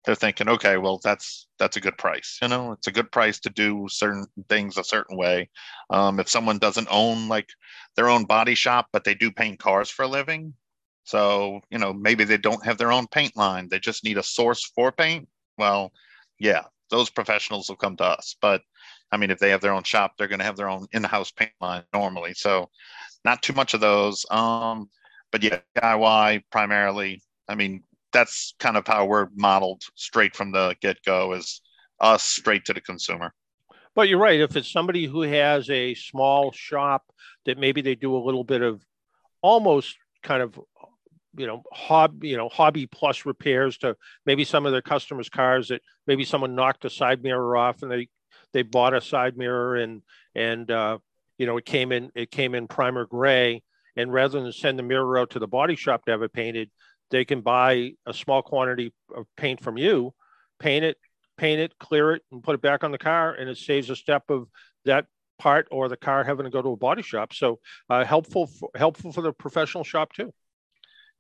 they're 0.05 0.15
thinking, 0.15 0.49
okay, 0.49 0.77
well 0.77 0.99
that's 1.03 1.47
that's 1.59 1.77
a 1.77 1.81
good 1.81 1.99
price. 1.99 2.39
You 2.41 2.49
know, 2.49 2.73
it's 2.73 2.87
a 2.87 2.93
good 2.93 3.13
price 3.13 3.39
to 3.41 3.51
do 3.51 3.87
certain 3.89 4.27
things 4.49 4.77
a 4.77 4.85
certain 4.85 5.17
way. 5.17 5.51
Um, 5.91 6.21
if 6.21 6.29
someone 6.29 6.59
doesn't 6.59 6.89
own 6.91 7.29
like 7.29 7.49
their 7.97 8.09
own 8.09 8.25
body 8.25 8.55
shop, 8.55 8.89
but 8.93 9.05
they 9.05 9.15
do 9.15 9.31
paint 9.31 9.59
cars 9.59 9.91
for 9.91 10.05
a 10.05 10.09
living, 10.09 10.55
so 11.05 11.61
you 11.71 11.79
know 11.79 11.93
maybe 11.93 12.25
they 12.25 12.39
don't 12.39 12.65
have 12.65 12.79
their 12.79 12.93
own 12.93 13.07
paint 13.09 13.37
line, 13.37 13.69
they 13.69 13.79
just 13.79 14.05
need 14.05 14.19
a 14.19 14.23
source 14.23 14.65
for 14.75 14.93
paint. 14.93 15.29
Well, 15.59 15.93
yeah, 16.39 16.65
those 16.91 17.11
professionals 17.11 17.69
will 17.69 17.77
come 17.77 17.97
to 17.97 18.05
us. 18.05 18.37
But 18.41 18.63
I 19.13 19.17
mean, 19.17 19.31
if 19.31 19.39
they 19.39 19.51
have 19.51 19.61
their 19.61 19.75
own 19.75 19.83
shop, 19.83 20.15
they're 20.17 20.29
going 20.29 20.39
to 20.39 20.45
have 20.45 20.57
their 20.57 20.69
own 20.69 20.87
in-house 20.93 21.31
paint 21.31 21.53
line 21.61 21.83
normally. 21.93 22.35
So 22.35 22.71
not 23.25 23.43
too 23.43 23.53
much 23.53 23.75
of 23.75 23.81
those. 23.81 24.25
Um, 24.31 24.89
but 25.33 25.43
yeah, 25.43 25.59
DIY 25.77 26.45
primarily. 26.51 27.23
I 27.49 27.55
mean, 27.55 27.83
that's 28.13 28.55
kind 28.59 28.77
of 28.77 28.87
how 28.87 29.07
we're 29.07 29.29
modeled 29.35 29.83
straight 29.95 30.35
from 30.35 30.53
the 30.53 30.75
get-go 30.81 31.33
is 31.33 31.61
us 32.01 32.23
straight 32.23 32.65
to 32.65 32.73
the 32.73 32.81
consumer. 32.81 33.33
But 33.95 34.09
you're 34.09 34.19
right. 34.19 34.41
If 34.41 34.57
it's 34.57 34.71
somebody 34.71 35.07
who 35.07 35.23
has 35.23 35.69
a 35.69 35.95
small 35.95 36.53
shop 36.53 37.05
that 37.45 37.59
maybe 37.59 37.83
they 37.83 37.95
do 37.95 38.17
a 38.17 38.23
little 38.25 38.45
bit 38.45 38.63
of 38.63 38.85
almost 39.43 39.97
kind 40.23 40.43
of 40.43 40.59
you 41.37 41.47
know 41.47 41.63
hobby 41.73 42.29
you 42.29 42.37
know 42.37 42.49
hobby 42.49 42.87
plus 42.87 43.25
repairs 43.25 43.79
to 43.79 43.97
maybe 44.27 44.45
some 44.45 44.67
of 44.67 44.73
their 44.73 44.83
customers 44.83 45.29
cars 45.29 45.69
that 45.69 45.81
maybe 46.07 46.25
someone 46.25 46.55
knocked 46.55 46.85
a 46.85 46.91
side 46.91 47.23
mirror 47.23 47.57
off 47.57 47.83
and 47.83 47.91
they 47.91 48.09
they 48.53 48.63
bought 48.63 48.95
a 48.95 49.01
side 49.01 49.37
mirror 49.37 49.77
and 49.77 50.03
and 50.35 50.71
uh, 50.71 50.99
you 51.39 51.47
know 51.47 51.57
it 51.57 51.65
came 51.65 51.93
in 51.93 52.11
it 52.15 52.31
came 52.31 52.55
in 52.55 52.67
primer 52.67 53.07
gray 53.07 53.63
and 53.97 54.13
rather 54.13 54.41
than 54.41 54.53
send 54.53 54.79
the 54.79 54.83
mirror 54.83 55.19
out 55.19 55.31
to 55.31 55.39
the 55.39 55.47
body 55.47 55.77
shop 55.77 56.05
to 56.05 56.11
have 56.11 56.23
it 56.23 56.33
painted 56.33 56.71
they 57.11 57.25
can 57.25 57.41
buy 57.41 57.93
a 58.07 58.15
small 58.15 58.43
quantity 58.43 58.93
of 59.15 59.27
paint 59.37 59.61
from 59.61 59.77
you 59.77 60.15
paint 60.59 60.85
it 60.85 60.97
paint 61.37 61.61
it 61.61 61.79
clear 61.79 62.13
it 62.13 62.23
and 62.31 62.43
put 62.43 62.55
it 62.55 62.61
back 62.61 62.85
on 62.85 62.93
the 62.93 62.99
car 62.99 63.33
and 63.33 63.49
it 63.49 63.57
saves 63.57 63.89
a 63.91 63.97
step 63.97 64.25
of 64.29 64.47
that 64.85 65.07
part 65.41 65.67
or 65.71 65.89
the 65.89 65.97
car 65.97 66.23
having 66.23 66.45
to 66.45 66.51
go 66.51 66.63
to 66.63 66.69
a 66.69 66.77
body 66.77 67.03
shop. 67.03 67.33
So 67.33 67.59
uh, 67.89 68.05
helpful 68.05 68.47
for, 68.47 68.71
helpful 68.77 69.11
for 69.11 69.23
the 69.23 69.33
professional 69.33 69.83
shop 69.83 70.13
too. 70.13 70.33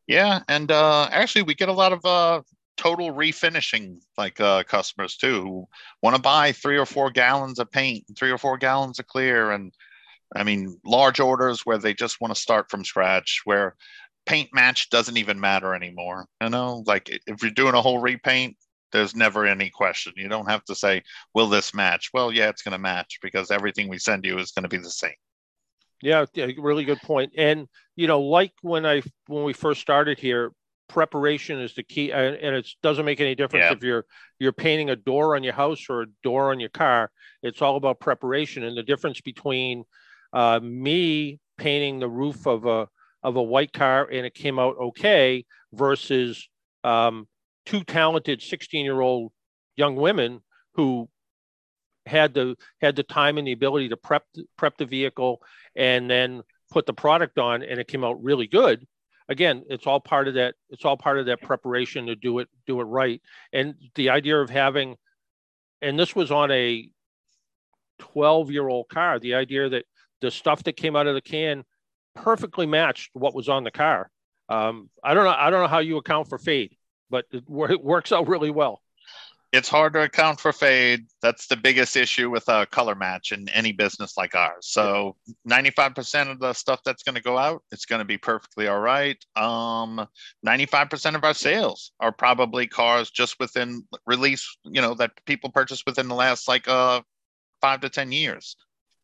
Yeah, 0.06 0.40
and 0.48 0.70
uh, 0.70 1.08
actually, 1.10 1.42
we 1.42 1.54
get 1.54 1.68
a 1.68 1.72
lot 1.72 1.92
of 1.92 2.04
uh, 2.04 2.42
total 2.76 3.12
refinishing 3.12 3.98
like 4.18 4.40
uh, 4.40 4.64
customers 4.64 5.16
too 5.16 5.42
who 5.42 5.68
want 6.02 6.16
to 6.16 6.22
buy 6.22 6.52
three 6.52 6.78
or 6.78 6.86
four 6.86 7.10
gallons 7.10 7.58
of 7.58 7.70
paint, 7.70 8.04
three 8.16 8.30
or 8.30 8.38
four 8.38 8.58
gallons 8.58 8.98
of 8.98 9.06
clear, 9.06 9.52
and 9.52 9.72
I 10.34 10.44
mean 10.44 10.78
large 10.84 11.20
orders 11.20 11.64
where 11.64 11.78
they 11.78 11.94
just 11.94 12.20
want 12.20 12.34
to 12.34 12.40
start 12.40 12.70
from 12.70 12.84
scratch, 12.84 13.42
where 13.44 13.76
paint 14.30 14.50
match 14.54 14.90
doesn't 14.90 15.16
even 15.16 15.40
matter 15.40 15.74
anymore. 15.74 16.26
You 16.40 16.50
know, 16.50 16.84
like 16.86 17.08
if 17.26 17.42
you're 17.42 17.50
doing 17.50 17.74
a 17.74 17.82
whole 17.82 17.98
repaint, 17.98 18.56
there's 18.92 19.16
never 19.16 19.44
any 19.44 19.70
question. 19.70 20.12
You 20.16 20.28
don't 20.28 20.48
have 20.48 20.64
to 20.66 20.74
say, 20.74 21.02
"Will 21.34 21.48
this 21.48 21.74
match?" 21.74 22.10
Well, 22.14 22.30
yeah, 22.32 22.48
it's 22.48 22.62
going 22.62 22.72
to 22.72 22.78
match 22.78 23.18
because 23.22 23.50
everything 23.50 23.88
we 23.88 23.98
send 23.98 24.24
you 24.24 24.38
is 24.38 24.52
going 24.52 24.62
to 24.62 24.68
be 24.68 24.76
the 24.76 24.90
same. 24.90 25.18
Yeah, 26.00 26.26
yeah, 26.34 26.46
really 26.58 26.84
good 26.84 27.00
point. 27.02 27.32
And 27.36 27.68
you 27.96 28.06
know, 28.06 28.20
like 28.20 28.52
when 28.62 28.86
I 28.86 29.02
when 29.26 29.42
we 29.42 29.52
first 29.52 29.80
started 29.80 30.18
here, 30.18 30.52
preparation 30.88 31.60
is 31.60 31.74
the 31.74 31.82
key, 31.82 32.12
and, 32.12 32.36
and 32.36 32.54
it 32.54 32.68
doesn't 32.82 33.04
make 33.04 33.20
any 33.20 33.34
difference 33.34 33.64
Yeah. 33.64 33.72
if 33.72 33.82
you're 33.82 34.06
you're 34.38 34.52
painting 34.52 34.90
a 34.90 34.96
door 34.96 35.34
on 35.34 35.42
your 35.42 35.54
house 35.54 35.86
or 35.90 36.02
a 36.02 36.06
door 36.22 36.52
on 36.52 36.60
your 36.60 36.70
car. 36.70 37.10
It's 37.42 37.62
all 37.62 37.76
about 37.76 37.98
preparation, 37.98 38.62
and 38.62 38.76
the 38.76 38.84
difference 38.84 39.20
between 39.20 39.84
uh, 40.32 40.60
me 40.62 41.40
painting 41.58 41.98
the 41.98 42.08
roof 42.08 42.46
of 42.46 42.64
a 42.66 42.88
of 43.22 43.36
a 43.36 43.42
white 43.42 43.72
car 43.72 44.08
and 44.10 44.26
it 44.26 44.34
came 44.34 44.58
out 44.58 44.76
okay 44.80 45.44
versus 45.72 46.48
um, 46.84 47.26
two 47.66 47.84
talented 47.84 48.42
16 48.42 48.84
year 48.84 49.00
old 49.00 49.32
young 49.76 49.96
women 49.96 50.40
who 50.74 51.08
had 52.06 52.34
the 52.34 52.56
had 52.80 52.96
the 52.96 53.02
time 53.02 53.38
and 53.38 53.46
the 53.46 53.52
ability 53.52 53.88
to 53.88 53.96
prep 53.96 54.24
prep 54.56 54.76
the 54.78 54.86
vehicle 54.86 55.40
and 55.76 56.10
then 56.10 56.42
put 56.70 56.86
the 56.86 56.92
product 56.92 57.38
on 57.38 57.62
and 57.62 57.78
it 57.78 57.88
came 57.88 58.04
out 58.04 58.22
really 58.22 58.46
good. 58.46 58.86
Again 59.28 59.64
it's 59.68 59.86
all 59.86 60.00
part 60.00 60.26
of 60.26 60.34
that 60.34 60.54
it's 60.70 60.84
all 60.84 60.96
part 60.96 61.18
of 61.18 61.26
that 61.26 61.42
preparation 61.42 62.06
to 62.06 62.16
do 62.16 62.38
it 62.38 62.48
do 62.66 62.80
it 62.80 62.84
right. 62.84 63.20
And 63.52 63.74
the 63.94 64.10
idea 64.10 64.40
of 64.40 64.50
having 64.50 64.96
and 65.82 65.98
this 65.98 66.16
was 66.16 66.30
on 66.30 66.50
a 66.50 66.88
12 67.98 68.50
year 68.50 68.66
old 68.66 68.88
car 68.88 69.18
the 69.18 69.34
idea 69.34 69.68
that 69.68 69.84
the 70.20 70.30
stuff 70.30 70.62
that 70.64 70.76
came 70.76 70.96
out 70.96 71.06
of 71.06 71.14
the 71.14 71.20
can 71.20 71.64
perfectly 72.22 72.66
matched 72.66 73.10
what 73.14 73.34
was 73.34 73.48
on 73.48 73.64
the 73.64 73.70
car 73.70 74.10
um, 74.48 74.90
i 75.04 75.14
don't 75.14 75.24
know 75.24 75.30
i 75.36 75.50
don't 75.50 75.60
know 75.62 75.68
how 75.68 75.78
you 75.80 75.96
account 75.96 76.28
for 76.28 76.38
fade 76.38 76.76
but 77.10 77.24
it, 77.32 77.44
it 77.48 77.84
works 77.84 78.12
out 78.12 78.28
really 78.28 78.50
well 78.50 78.80
It's 79.52 79.68
hard 79.68 79.94
to 79.94 80.02
account 80.02 80.38
for 80.38 80.52
fade. 80.52 81.06
That's 81.22 81.48
the 81.48 81.56
biggest 81.56 81.96
issue 81.96 82.30
with 82.30 82.48
a 82.48 82.66
color 82.66 82.94
match 82.94 83.32
in 83.32 83.48
any 83.48 83.72
business 83.72 84.16
like 84.16 84.36
ours. 84.36 84.68
So 84.68 85.16
95% 85.48 86.30
of 86.30 86.38
the 86.38 86.52
stuff 86.52 86.80
that's 86.84 87.02
going 87.02 87.16
to 87.16 87.22
go 87.22 87.36
out, 87.36 87.64
it's 87.72 87.84
going 87.84 87.98
to 87.98 88.04
be 88.04 88.16
perfectly 88.18 88.68
all 88.68 88.78
right. 88.78 89.16
Um, 89.34 90.06
95% 90.46 91.16
of 91.16 91.24
our 91.24 91.34
sales 91.34 91.90
are 91.98 92.12
probably 92.12 92.68
cars 92.68 93.10
just 93.10 93.40
within 93.40 93.84
release, 94.06 94.56
you 94.64 94.80
know, 94.80 94.94
that 94.94 95.12
people 95.26 95.50
purchased 95.50 95.84
within 95.84 96.06
the 96.08 96.14
last 96.14 96.46
like 96.46 96.68
uh 96.68 97.00
five 97.60 97.80
to 97.80 97.88
10 97.90 98.12
years. 98.12 98.56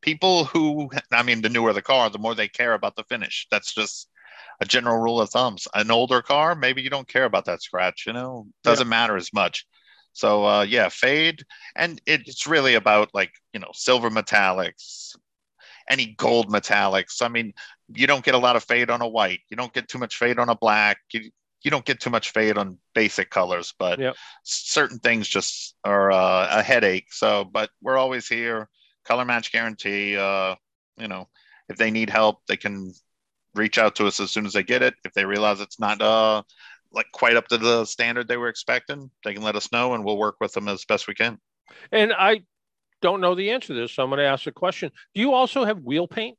People 0.07 0.47
who, 0.47 0.91
I 1.13 1.25
mean, 1.25 1.43
the 1.43 1.51
newer 1.51 1.75
the 1.75 1.83
car, 1.83 2.11
the 2.11 2.19
more 2.19 2.35
they 2.35 2.49
care 2.49 2.75
about 2.75 2.97
the 2.97 3.05
finish. 3.05 3.49
That's 3.51 3.75
just 3.75 4.09
a 4.61 4.67
general 4.67 4.99
rule 4.99 5.21
of 5.21 5.31
thumbs. 5.31 5.69
An 5.75 5.91
older 5.91 6.23
car, 6.23 6.55
maybe 6.55 6.83
you 6.83 6.91
don't 6.91 7.09
care 7.09 7.25
about 7.27 7.47
that 7.47 7.63
scratch, 7.63 8.07
you 8.07 8.15
know, 8.15 8.49
doesn't 8.65 8.89
matter 8.89 9.17
as 9.17 9.33
much. 9.35 9.67
So 10.15 10.47
uh, 10.47 10.63
yeah, 10.63 10.89
fade, 10.89 11.45
and 11.77 12.01
it, 12.07 12.23
it's 12.27 12.47
really 12.47 12.75
about 12.75 13.11
like 13.15 13.33
you 13.55 13.61
know 13.61 13.71
silver 13.75 14.11
metallics, 14.11 15.15
any 15.89 16.15
gold 16.19 16.51
metallics. 16.51 17.23
I 17.23 17.29
mean, 17.29 17.53
you 17.95 18.07
don't 18.07 18.25
get 18.25 18.35
a 18.35 18.39
lot 18.39 18.57
of 18.57 18.65
fade 18.65 18.91
on 18.91 19.03
a 19.03 19.09
white. 19.09 19.41
You 19.51 19.59
don't 19.59 19.73
get 19.75 19.89
too 19.89 19.99
much 19.99 20.17
fade 20.17 20.39
on 20.39 20.49
a 20.49 20.57
black. 20.57 20.99
You 21.13 21.31
you 21.63 21.71
don't 21.71 21.85
get 21.85 22.01
too 22.01 22.11
much 22.11 22.31
fade 22.31 22.59
on 22.59 22.79
basic 22.95 23.31
colors, 23.31 23.75
but 23.79 24.01
Yep. 24.01 24.17
certain 24.45 24.99
things 25.01 25.29
just 25.29 25.75
are 25.85 26.13
uh, 26.13 26.49
a 26.61 26.63
headache. 26.63 27.13
So, 27.13 27.45
but 27.45 27.71
we're 27.83 27.99
always 27.99 28.29
here. 28.29 28.69
Color 29.07 29.25
match 29.25 29.53
guarantee. 29.53 30.17
Uh, 30.17 30.55
you 30.99 31.09
know, 31.09 31.29
if 31.69 31.77
they 31.77 31.91
need 31.91 32.11
help, 32.11 32.41
they 32.49 32.57
can 32.57 32.93
reach 33.55 33.79
out 33.79 33.97
to 33.97 34.07
us 34.07 34.21
as 34.21 34.31
soon 34.31 34.47
as 34.47 34.53
they 34.53 34.63
get 34.63 34.83
it. 34.83 34.95
If 35.05 35.13
they 35.15 35.25
realize 35.25 35.61
it's 35.61 35.81
not 35.81 36.01
uh 36.03 36.43
like 36.93 37.07
quite 37.13 37.37
up 37.37 37.49
to 37.49 37.59
the 37.59 37.85
standard 37.85 38.29
they 38.29 38.37
were 38.37 38.49
expecting, 38.49 39.11
they 39.25 39.35
can 39.35 39.43
let 39.43 39.57
us 39.57 39.73
know 39.73 39.95
and 39.95 40.05
we'll 40.05 40.19
work 40.19 40.37
with 40.41 40.53
them 40.53 40.69
as 40.69 40.85
best 40.85 41.09
we 41.09 41.15
can. 41.15 41.39
And 41.93 42.13
I 42.13 42.43
don't 43.03 43.21
know 43.21 43.35
the 43.35 43.51
answer 43.51 43.69
to 43.69 43.75
this, 43.75 43.93
so 43.93 44.03
I'm 44.03 44.09
going 44.09 44.19
to 44.19 44.25
ask 44.25 44.47
a 44.47 44.53
question. 44.53 44.91
Do 45.15 45.21
you 45.21 45.35
also 45.35 45.65
have 45.65 45.81
wheel 45.81 46.07
paint? 46.07 46.39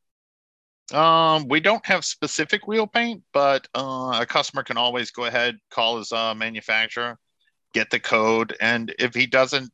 Um, 0.94 1.48
we 1.50 1.60
don't 1.60 1.86
have 1.86 2.06
specific 2.06 2.66
wheel 2.66 2.88
paint, 2.88 3.22
but 3.34 3.68
uh, 3.76 4.20
a 4.22 4.26
customer 4.26 4.64
can 4.64 4.78
always 4.78 5.12
go 5.12 5.26
ahead, 5.26 5.58
call 5.70 5.98
his 5.98 6.12
uh, 6.12 6.34
manufacturer, 6.34 7.20
get 7.74 7.90
the 7.90 8.00
code, 8.00 8.56
and 8.62 8.96
if 8.98 9.14
he 9.14 9.28
doesn't 9.28 9.72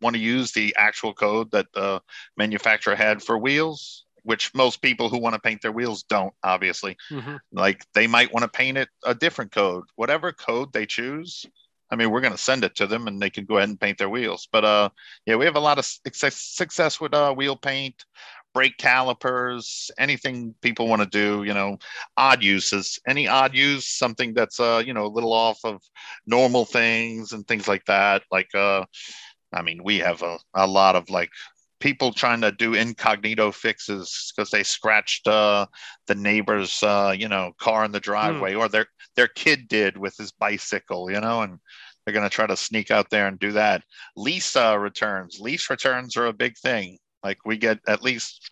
want 0.00 0.14
to 0.16 0.20
use 0.20 0.52
the 0.52 0.74
actual 0.78 1.14
code 1.14 1.50
that 1.52 1.66
the 1.72 2.00
manufacturer 2.36 2.94
had 2.96 3.22
for 3.22 3.38
wheels, 3.38 4.04
which 4.22 4.54
most 4.54 4.82
people 4.82 5.08
who 5.08 5.18
want 5.18 5.34
to 5.34 5.40
paint 5.40 5.62
their 5.62 5.72
wheels 5.72 6.02
don't 6.04 6.34
obviously. 6.42 6.96
Mm-hmm. 7.10 7.36
like 7.52 7.84
they 7.94 8.06
might 8.06 8.32
want 8.32 8.42
to 8.44 8.48
paint 8.48 8.78
it 8.78 8.88
a 9.04 9.14
different 9.14 9.52
code. 9.52 9.84
Whatever 9.96 10.32
code 10.32 10.72
they 10.72 10.86
choose 10.86 11.46
i 11.90 11.94
mean 11.94 12.10
we're 12.10 12.20
going 12.20 12.32
to 12.32 12.38
send 12.38 12.64
it 12.64 12.74
to 12.74 12.86
them 12.86 13.06
and 13.06 13.22
they 13.22 13.30
can 13.30 13.44
go 13.44 13.58
ahead 13.58 13.68
and 13.68 13.80
paint 13.80 13.98
their 13.98 14.08
wheels. 14.10 14.48
But 14.50 14.64
uh 14.64 14.88
yeah 15.24 15.36
we 15.36 15.44
have 15.44 15.56
a 15.56 15.60
lot 15.60 15.78
of 15.78 15.84
success, 15.84 16.36
success 16.36 17.00
with 17.00 17.14
uh 17.14 17.32
wheel 17.32 17.56
paint 17.56 18.04
brake 18.54 18.76
calipers 18.78 19.90
anything 19.98 20.54
people 20.62 20.88
want 20.88 21.02
to 21.02 21.08
do 21.08 21.44
you 21.44 21.54
know 21.54 21.78
odd 22.16 22.42
uses. 22.42 22.98
Any 23.06 23.28
odd 23.28 23.54
use 23.54 23.86
something 23.86 24.34
that's 24.34 24.58
uh 24.58 24.82
you 24.84 24.94
know 24.94 25.06
a 25.06 25.14
little 25.16 25.32
off 25.32 25.60
of 25.64 25.80
normal 26.26 26.64
things 26.64 27.32
and 27.32 27.46
things 27.46 27.68
like 27.68 27.84
that 27.86 28.22
like 28.32 28.52
uh 28.54 28.84
i 29.52 29.62
mean 29.62 29.80
we 29.82 29.98
have 29.98 30.22
a, 30.22 30.38
a 30.54 30.66
lot 30.66 30.96
of 30.96 31.10
like 31.10 31.30
people 31.78 32.12
trying 32.12 32.40
to 32.40 32.50
do 32.52 32.74
incognito 32.74 33.52
fixes 33.52 34.32
because 34.34 34.50
they 34.50 34.62
scratched 34.62 35.28
uh, 35.28 35.66
the 36.06 36.14
neighbor's 36.14 36.82
uh, 36.82 37.14
you 37.16 37.28
know 37.28 37.52
car 37.58 37.84
in 37.84 37.92
the 37.92 38.00
driveway 38.00 38.54
mm. 38.54 38.58
or 38.58 38.68
their 38.68 38.86
their 39.14 39.28
kid 39.28 39.68
did 39.68 39.96
with 39.96 40.16
his 40.16 40.32
bicycle 40.32 41.10
you 41.10 41.20
know 41.20 41.42
and 41.42 41.58
they're 42.06 42.14
going 42.14 42.28
to 42.28 42.34
try 42.34 42.46
to 42.46 42.56
sneak 42.56 42.92
out 42.92 43.10
there 43.10 43.26
and 43.26 43.38
do 43.38 43.52
that. 43.52 43.82
Lease 44.16 44.54
uh, 44.54 44.78
returns. 44.78 45.40
Lease 45.40 45.68
returns 45.68 46.16
are 46.16 46.26
a 46.26 46.32
big 46.32 46.56
thing. 46.56 46.98
Like 47.24 47.38
we 47.44 47.56
get 47.56 47.80
at 47.88 48.04
least 48.04 48.48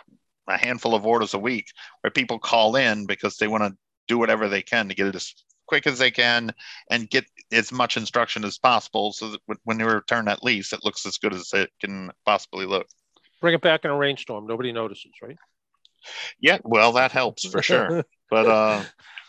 a 0.48 0.58
handful 0.58 0.94
of 0.94 1.06
orders 1.06 1.34
a 1.34 1.38
week 1.38 1.68
where 2.00 2.10
people 2.10 2.40
call 2.40 2.74
in 2.74 3.06
because 3.06 3.36
they 3.36 3.46
want 3.46 3.62
to 3.62 3.76
do 4.08 4.18
whatever 4.18 4.48
they 4.48 4.60
can 4.60 4.88
to 4.88 4.94
get 4.94 5.06
it 5.06 5.14
as 5.14 5.32
quick 5.66 5.86
as 5.86 5.98
they 5.98 6.10
can 6.10 6.52
and 6.90 7.08
get 7.08 7.24
as 7.52 7.70
much 7.70 7.96
instruction 7.96 8.44
as 8.44 8.58
possible 8.58 9.12
so 9.12 9.30
that 9.30 9.40
when 9.64 9.78
they 9.78 9.84
return 9.84 10.24
that 10.24 10.42
lease 10.42 10.72
it 10.72 10.84
looks 10.84 11.06
as 11.06 11.18
good 11.18 11.34
as 11.34 11.52
it 11.52 11.70
can 11.80 12.10
possibly 12.24 12.66
look 12.66 12.86
bring 13.44 13.54
it 13.54 13.60
back 13.60 13.84
in 13.84 13.90
a 13.90 13.96
rainstorm. 13.96 14.46
Nobody 14.46 14.72
notices, 14.72 15.12
right? 15.22 15.36
Yeah, 16.40 16.56
well, 16.64 16.92
that 16.92 17.12
helps 17.12 17.44
for 17.46 17.60
sure. 17.60 18.02
but 18.30 18.46
uh, 18.46 18.82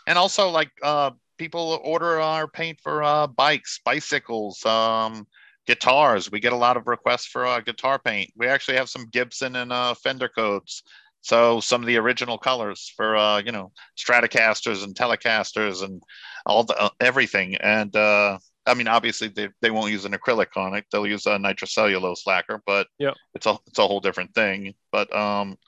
and 0.06 0.16
also 0.16 0.48
like 0.48 0.70
uh, 0.82 1.10
people 1.36 1.78
order 1.84 2.18
our 2.18 2.48
paint 2.48 2.80
for 2.80 3.02
uh, 3.02 3.26
bikes, 3.26 3.78
bicycles, 3.84 4.64
um, 4.64 5.26
guitars. 5.66 6.30
We 6.30 6.40
get 6.40 6.54
a 6.54 6.56
lot 6.56 6.78
of 6.78 6.86
requests 6.86 7.26
for 7.26 7.44
uh, 7.46 7.60
guitar 7.60 7.98
paint. 7.98 8.32
We 8.36 8.46
actually 8.46 8.78
have 8.78 8.88
some 8.88 9.06
Gibson 9.10 9.54
and 9.56 9.70
uh, 9.70 9.92
Fender 9.92 10.30
codes. 10.30 10.82
So 11.26 11.58
some 11.58 11.82
of 11.82 11.88
the 11.88 11.96
original 11.96 12.38
colors 12.38 12.92
for 12.96 13.16
uh, 13.16 13.38
you 13.38 13.50
know 13.50 13.72
Stratocasters 13.98 14.84
and 14.84 14.94
Telecasters 14.94 15.82
and 15.82 16.00
all 16.46 16.62
the 16.62 16.80
uh, 16.80 16.90
everything. 17.00 17.56
And 17.56 17.94
uh, 17.96 18.38
I 18.64 18.74
mean, 18.74 18.86
obviously 18.86 19.26
they, 19.26 19.48
they 19.60 19.72
won't 19.72 19.90
use 19.90 20.04
an 20.04 20.12
acrylic 20.12 20.56
on 20.56 20.74
it. 20.74 20.84
They'll 20.92 21.04
use 21.04 21.26
a 21.26 21.30
nitrocellulose 21.30 22.28
lacquer, 22.28 22.62
but 22.64 22.86
yeah, 23.00 23.10
it's 23.34 23.44
a 23.46 23.58
it's 23.66 23.80
a 23.80 23.86
whole 23.88 23.98
different 23.98 24.36
thing. 24.36 24.74
But 24.92 25.12
um, 25.16 25.58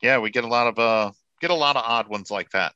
yeah, 0.00 0.18
we 0.18 0.30
get 0.30 0.44
a 0.44 0.48
lot 0.48 0.68
of 0.68 0.78
uh 0.78 1.10
get 1.40 1.50
a 1.50 1.54
lot 1.54 1.74
of 1.74 1.82
odd 1.84 2.06
ones 2.06 2.30
like 2.30 2.50
that. 2.50 2.72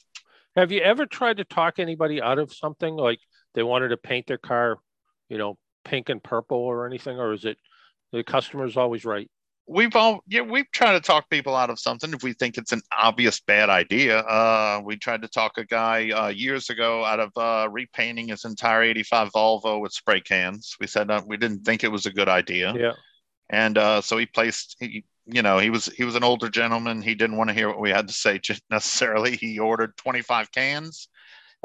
Have 0.56 0.72
you 0.72 0.80
ever 0.80 1.06
tried 1.06 1.36
to 1.36 1.44
talk 1.44 1.78
anybody 1.78 2.20
out 2.20 2.40
of 2.40 2.52
something 2.52 2.96
like 2.96 3.20
they 3.54 3.62
wanted 3.62 3.90
to 3.90 3.96
paint 3.96 4.26
their 4.26 4.38
car, 4.38 4.78
you 5.28 5.38
know, 5.38 5.56
pink 5.84 6.08
and 6.08 6.20
purple 6.20 6.58
or 6.58 6.84
anything, 6.84 7.16
or 7.16 7.32
is 7.32 7.44
it 7.44 7.58
the 8.10 8.24
customer's 8.24 8.76
always 8.76 9.04
right? 9.04 9.30
We've 9.68 9.94
all 9.94 10.24
yeah 10.26 10.40
we've 10.40 10.70
tried 10.72 10.92
to 10.92 11.00
talk 11.00 11.28
people 11.28 11.54
out 11.54 11.68
of 11.68 11.78
something 11.78 12.12
if 12.14 12.22
we 12.22 12.32
think 12.32 12.56
it's 12.56 12.72
an 12.72 12.80
obvious 12.96 13.40
bad 13.40 13.68
idea. 13.68 14.20
Uh 14.20 14.80
we 14.82 14.96
tried 14.96 15.22
to 15.22 15.28
talk 15.28 15.58
a 15.58 15.64
guy 15.64 16.10
uh, 16.10 16.28
years 16.28 16.70
ago 16.70 17.04
out 17.04 17.20
of 17.20 17.30
uh 17.36 17.68
repainting 17.70 18.28
his 18.28 18.44
entire 18.44 18.82
85 18.82 19.30
volvo 19.32 19.80
with 19.80 19.92
spray 19.92 20.20
cans. 20.20 20.74
We 20.80 20.86
said 20.86 21.10
uh, 21.10 21.22
we 21.26 21.36
didn't 21.36 21.64
think 21.64 21.84
it 21.84 21.92
was 21.92 22.06
a 22.06 22.12
good 22.12 22.28
idea. 22.28 22.74
Yeah. 22.76 22.92
And 23.50 23.76
uh 23.76 24.00
so 24.00 24.16
he 24.16 24.26
placed 24.26 24.76
he 24.80 25.04
you 25.26 25.42
know 25.42 25.58
he 25.58 25.70
was 25.70 25.86
he 25.86 26.04
was 26.04 26.14
an 26.14 26.24
older 26.24 26.48
gentleman. 26.48 27.02
He 27.02 27.14
didn't 27.14 27.36
want 27.36 27.48
to 27.48 27.54
hear 27.54 27.68
what 27.68 27.80
we 27.80 27.90
had 27.90 28.08
to 28.08 28.14
say 28.14 28.40
necessarily. 28.70 29.36
He 29.36 29.58
ordered 29.58 29.96
25 29.98 30.50
cans 30.50 31.08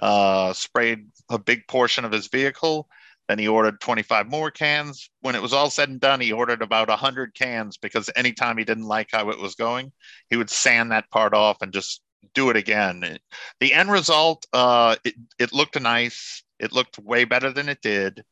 uh 0.01 0.51
sprayed 0.53 1.05
a 1.29 1.37
big 1.37 1.67
portion 1.67 2.03
of 2.03 2.11
his 2.11 2.27
vehicle 2.27 2.87
then 3.33 3.39
he 3.39 3.47
ordered 3.47 3.79
25 3.79 4.29
more 4.29 4.51
cans. 4.51 5.09
When 5.21 5.33
it 5.33 5.41
was 5.41 5.53
all 5.53 5.71
said 5.71 5.89
and 5.89 5.99
done, 5.99 6.21
he 6.21 6.31
ordered 6.31 6.61
about 6.61 6.87
100 6.87 7.33
cans 7.33 7.77
because 7.77 8.07
anytime 8.15 8.59
he 8.59 8.63
didn't 8.63 8.83
like 8.83 9.09
how 9.11 9.31
it 9.31 9.39
was 9.39 9.55
going, 9.55 9.91
he 10.29 10.37
would 10.37 10.51
sand 10.51 10.91
that 10.91 11.09
part 11.09 11.33
off 11.33 11.63
and 11.63 11.73
just 11.73 12.03
do 12.35 12.51
it 12.51 12.57
again. 12.57 13.17
The 13.59 13.73
end 13.73 13.91
result, 13.91 14.45
uh, 14.53 14.97
it, 15.03 15.15
it 15.39 15.51
looked 15.51 15.81
nice. 15.81 16.43
It 16.59 16.73
looked 16.73 16.99
way 16.99 17.25
better 17.25 17.51
than 17.51 17.69
it 17.69 17.81
did. 17.81 18.23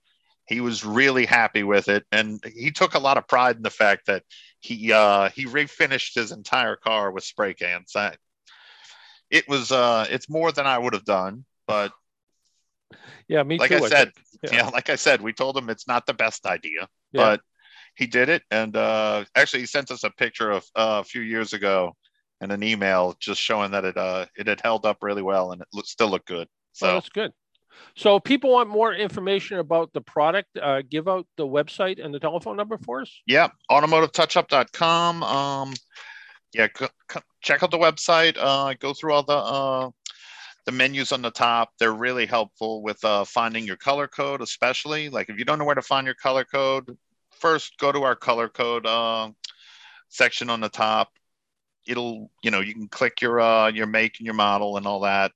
He 0.48 0.62
was 0.62 0.86
really 0.86 1.26
happy 1.26 1.64
with 1.64 1.88
it, 1.88 2.06
and 2.12 2.40
he 2.56 2.70
took 2.70 2.94
a 2.94 3.00
lot 3.00 3.18
of 3.18 3.28
pride 3.28 3.56
in 3.56 3.64
the 3.64 3.72
fact 3.72 4.06
that 4.06 4.22
he 4.60 4.94
uh, 4.94 5.30
he 5.30 5.46
refinished 5.46 6.14
his 6.14 6.32
entire 6.32 6.76
car 6.76 7.10
with 7.10 7.24
spray 7.24 7.56
cans. 7.56 7.94
I, 7.96 8.18
it 9.32 9.50
was 9.50 9.72
uh, 9.72 10.06
it's 10.12 10.30
more 10.30 10.52
than 10.52 10.68
I 10.68 10.78
would 10.78 10.94
have 10.94 11.06
done, 11.06 11.44
but 11.66 11.92
yeah, 13.28 13.44
me 13.44 13.58
like 13.58 13.70
too. 13.70 13.84
I 13.84 13.90
said, 13.90 14.12
yeah. 14.44 14.50
yeah. 14.54 14.68
like 14.70 14.90
I 14.90 14.96
said, 14.96 15.22
we 15.22 15.34
told 15.34 15.58
him 15.58 15.70
it's 15.70 15.88
not 15.88 16.06
the 16.06 16.14
best 16.14 16.46
idea, 16.46 16.88
yeah. 17.12 17.22
but 17.22 17.42
he 17.96 18.08
did 18.08 18.30
it. 18.30 18.44
And 18.52 18.76
uh, 18.76 19.26
actually, 19.36 19.62
he 19.62 19.66
sent 19.66 19.92
us 19.92 20.04
a 20.04 20.10
picture 20.10 20.52
of 20.52 20.64
uh, 20.76 21.02
a 21.02 21.04
few 21.04 21.22
years 21.22 21.54
ago 21.54 21.96
and 22.40 22.52
an 22.52 22.64
email 22.64 23.16
just 23.20 23.40
showing 23.40 23.72
that 23.72 23.86
it 23.86 23.98
uh, 23.98 24.26
it 24.36 24.48
had 24.48 24.62
held 24.62 24.86
up 24.86 24.98
really 25.02 25.22
well 25.22 25.52
and 25.52 25.62
it 25.62 25.86
still 25.86 26.10
looked 26.10 26.28
good. 26.28 26.48
So 26.74 26.90
oh, 26.90 26.94
that's 26.94 27.10
good. 27.10 27.32
So, 27.96 28.20
people 28.20 28.52
want 28.52 28.70
more 28.70 28.94
information 28.94 29.60
about 29.60 29.92
the 29.94 30.02
product. 30.02 30.50
Uh, 30.62 30.82
give 30.88 31.08
out 31.08 31.26
the 31.38 31.48
website 31.48 32.04
and 32.04 32.14
the 32.14 32.20
telephone 32.20 32.58
number 32.58 32.78
for 32.78 33.02
us. 33.02 33.22
Yeah, 33.26 33.50
automotivetouchup.com. 33.70 35.24
Um, 35.24 35.74
yeah, 36.54 36.68
c- 36.78 36.88
c- 37.12 37.20
check 37.42 37.64
out 37.64 37.72
the 37.72 37.78
website. 37.78 38.38
Uh, 38.38 38.74
go 38.80 38.94
through 38.94 39.14
all 39.14 39.24
the 39.24 39.34
uh, 39.34 39.90
the 40.66 40.72
menus 40.72 41.12
on 41.12 41.22
the 41.22 41.32
top 41.32 41.72
they're 41.80 41.94
really 41.94 42.26
helpful 42.26 42.82
with 42.82 43.04
uh, 43.04 43.24
finding 43.26 43.66
your 43.66 43.78
color 43.78 44.08
code 44.08 44.42
especially 44.42 45.10
like 45.10 45.30
if 45.30 45.38
you 45.38 45.46
don't 45.46 45.60
know 45.60 45.66
where 45.66 45.76
to 45.76 45.82
find 45.82 46.06
your 46.06 46.16
color 46.16 46.44
code 46.44 46.98
first 47.42 47.78
go 47.80 47.92
to 47.92 48.04
our 48.04 48.16
color 48.16 48.48
code 48.48 48.86
uh, 48.86 49.30
section 50.12 50.50
on 50.50 50.62
the 50.62 50.70
top. 50.70 51.10
It'll 51.88 52.30
you 52.44 52.52
know 52.52 52.60
you 52.60 52.74
can 52.74 52.88
click 52.88 53.22
your 53.22 53.42
uh, 53.42 53.72
your 53.72 53.88
make 53.88 54.20
and 54.20 54.26
your 54.26 54.36
model 54.36 54.78
and 54.78 54.86
all 54.86 55.02
that 55.02 55.32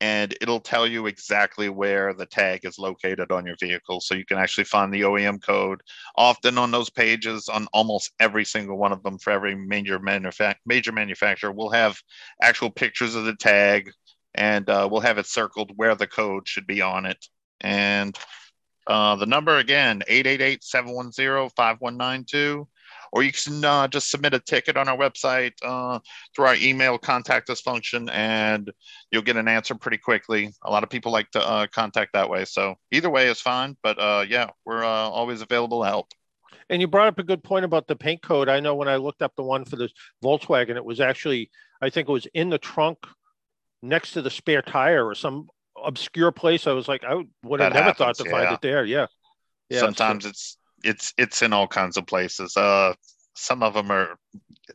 and 0.00 0.32
it'll 0.40 0.60
tell 0.60 0.86
you 0.86 1.06
exactly 1.06 1.68
where 1.68 2.14
the 2.14 2.26
tag 2.26 2.64
is 2.64 2.78
located 2.78 3.32
on 3.32 3.44
your 3.44 3.56
vehicle. 3.58 4.00
So 4.00 4.14
you 4.14 4.24
can 4.24 4.38
actually 4.38 4.64
find 4.64 4.94
the 4.94 5.00
OEM 5.00 5.42
code 5.42 5.80
often 6.16 6.56
on 6.56 6.70
those 6.70 6.88
pages 6.88 7.48
on 7.48 7.66
almost 7.72 8.12
every 8.20 8.44
single 8.44 8.78
one 8.78 8.92
of 8.92 9.02
them 9.02 9.18
for 9.18 9.32
every 9.32 9.56
major 9.56 9.98
major 9.98 10.92
manufacturer 10.92 11.50
we'll 11.50 11.70
have 11.70 12.00
actual 12.42 12.70
pictures 12.70 13.16
of 13.16 13.24
the 13.24 13.34
tag 13.34 13.90
and 14.34 14.68
uh, 14.68 14.88
we'll 14.90 15.00
have 15.00 15.18
it 15.18 15.26
circled 15.26 15.72
where 15.76 15.94
the 15.94 16.06
code 16.06 16.48
should 16.48 16.66
be 16.66 16.80
on 16.80 17.06
it. 17.06 17.26
And 17.60 18.18
uh, 18.86 19.16
the 19.16 19.26
number 19.26 19.58
again, 19.58 20.02
888-710-5192, 20.08 22.66
or 23.12 23.22
you 23.22 23.32
can 23.32 23.64
uh, 23.64 23.88
just 23.88 24.10
submit 24.10 24.34
a 24.34 24.38
ticket 24.38 24.76
on 24.76 24.86
our 24.88 24.96
website 24.96 25.54
uh, 25.62 25.98
through 26.34 26.46
our 26.46 26.56
email 26.56 26.98
contact 26.98 27.50
us 27.50 27.60
function, 27.60 28.08
and 28.10 28.70
you'll 29.10 29.22
get 29.22 29.36
an 29.36 29.48
answer 29.48 29.74
pretty 29.74 29.98
quickly. 29.98 30.54
A 30.62 30.70
lot 30.70 30.84
of 30.84 30.90
people 30.90 31.12
like 31.12 31.30
to 31.32 31.46
uh, 31.46 31.66
contact 31.66 32.14
that 32.14 32.30
way. 32.30 32.46
So 32.46 32.76
either 32.90 33.10
way 33.10 33.28
is 33.28 33.40
fine, 33.40 33.76
but 33.82 33.98
uh, 33.98 34.24
yeah, 34.28 34.50
we're 34.64 34.84
always 34.84 35.42
available 35.42 35.82
to 35.82 35.88
help. 35.88 36.06
And 36.70 36.80
you 36.80 36.86
brought 36.86 37.08
up 37.08 37.18
a 37.18 37.22
good 37.22 37.42
point 37.42 37.64
about 37.64 37.86
the 37.86 37.96
paint 37.96 38.22
code. 38.22 38.48
I 38.48 38.60
know 38.60 38.74
when 38.74 38.88
I 38.88 38.96
looked 38.96 39.22
up 39.22 39.34
the 39.36 39.42
one 39.42 39.64
for 39.64 39.76
the 39.76 39.88
Volkswagen, 40.22 40.76
it 40.76 40.84
was 40.84 41.00
actually, 41.00 41.50
I 41.80 41.90
think 41.90 42.08
it 42.08 42.12
was 42.12 42.26
in 42.34 42.50
the 42.50 42.58
trunk 42.58 42.98
next 43.82 44.12
to 44.12 44.22
the 44.22 44.30
spare 44.30 44.62
tire 44.62 45.06
or 45.06 45.14
some 45.14 45.48
obscure 45.84 46.32
place. 46.32 46.66
I 46.66 46.72
was 46.72 46.88
like, 46.88 47.04
I 47.04 47.24
would 47.44 47.60
have 47.60 47.72
never 47.72 47.84
happens, 47.84 47.98
thought 47.98 48.16
to 48.16 48.24
yeah. 48.24 48.30
find 48.30 48.54
it 48.54 48.60
there. 48.60 48.84
Yeah. 48.84 49.06
yeah 49.68 49.80
Sometimes 49.80 50.26
it's 50.26 50.56
it's 50.84 51.12
it's 51.18 51.42
in 51.42 51.52
all 51.52 51.68
kinds 51.68 51.96
of 51.96 52.06
places. 52.06 52.56
Uh, 52.56 52.94
some 53.34 53.62
of 53.62 53.74
them 53.74 53.90
are 53.90 54.18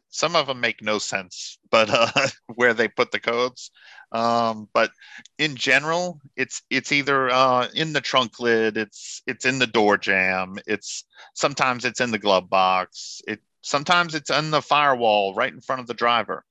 some 0.09 0.35
of 0.35 0.47
them 0.47 0.59
make 0.59 0.81
no 0.81 0.99
sense, 0.99 1.57
but 1.71 1.89
uh, 1.89 2.27
where 2.55 2.73
they 2.73 2.87
put 2.87 3.11
the 3.11 3.19
codes. 3.19 3.71
Um, 4.11 4.69
but 4.73 4.91
in 5.39 5.55
general, 5.55 6.21
it's 6.35 6.61
it's 6.69 6.91
either 6.91 7.29
uh, 7.29 7.67
in 7.73 7.93
the 7.93 8.01
trunk 8.01 8.39
lid, 8.39 8.77
it's 8.77 9.21
it's 9.27 9.45
in 9.45 9.59
the 9.59 9.67
door 9.67 9.97
jamb, 9.97 10.57
it's 10.67 11.03
sometimes 11.33 11.83
it's 11.83 11.99
in 12.01 12.11
the 12.11 12.19
glove 12.19 12.49
box. 12.49 13.21
It 13.27 13.41
sometimes 13.61 14.13
it's 14.13 14.29
on 14.29 14.51
the 14.51 14.61
firewall 14.61 15.33
right 15.33 15.51
in 15.51 15.61
front 15.61 15.81
of 15.81 15.87
the 15.87 15.93
driver 15.93 16.45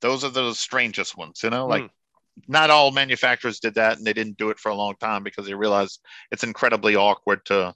those 0.00 0.24
are 0.24 0.30
the 0.30 0.54
strangest 0.54 1.16
ones, 1.16 1.42
you 1.42 1.50
know, 1.50 1.66
like 1.66 1.84
mm. 1.84 1.90
not 2.48 2.70
all 2.70 2.90
manufacturers 2.90 3.60
did 3.60 3.74
that 3.74 3.98
and 3.98 4.06
they 4.06 4.12
didn't 4.12 4.38
do 4.38 4.50
it 4.50 4.58
for 4.58 4.70
a 4.70 4.74
long 4.74 4.94
time 5.00 5.22
because 5.22 5.46
they 5.46 5.54
realized 5.54 6.00
it's 6.30 6.44
incredibly 6.44 6.96
awkward 6.96 7.44
to 7.46 7.74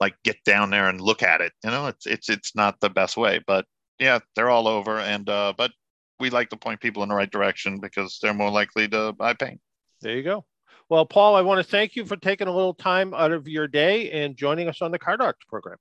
like 0.00 0.14
get 0.24 0.36
down 0.44 0.70
there 0.70 0.88
and 0.88 1.00
look 1.00 1.22
at 1.22 1.40
it. 1.40 1.52
You 1.64 1.70
know, 1.70 1.86
it's 1.88 2.06
it's 2.06 2.28
it's 2.28 2.54
not 2.54 2.80
the 2.80 2.90
best 2.90 3.16
way, 3.16 3.40
but 3.46 3.66
yeah, 3.98 4.18
they're 4.34 4.50
all 4.50 4.66
over 4.66 4.98
and 4.98 5.28
uh 5.28 5.52
but 5.56 5.72
we 6.18 6.30
like 6.30 6.50
to 6.50 6.56
point 6.56 6.80
people 6.80 7.02
in 7.02 7.08
the 7.08 7.14
right 7.14 7.30
direction 7.30 7.80
because 7.80 8.18
they're 8.20 8.34
more 8.34 8.50
likely 8.50 8.88
to 8.88 9.12
buy 9.12 9.34
paint. 9.34 9.60
There 10.00 10.16
you 10.16 10.22
go. 10.22 10.44
Well, 10.88 11.06
Paul, 11.06 11.36
I 11.36 11.42
want 11.42 11.64
to 11.64 11.70
thank 11.70 11.94
you 11.94 12.04
for 12.04 12.16
taking 12.16 12.48
a 12.48 12.54
little 12.54 12.74
time 12.74 13.14
out 13.14 13.32
of 13.32 13.46
your 13.46 13.68
day 13.68 14.10
and 14.10 14.36
joining 14.36 14.68
us 14.68 14.82
on 14.82 14.90
the 14.90 14.98
Car 14.98 15.16
Docs 15.16 15.44
program. 15.48 15.76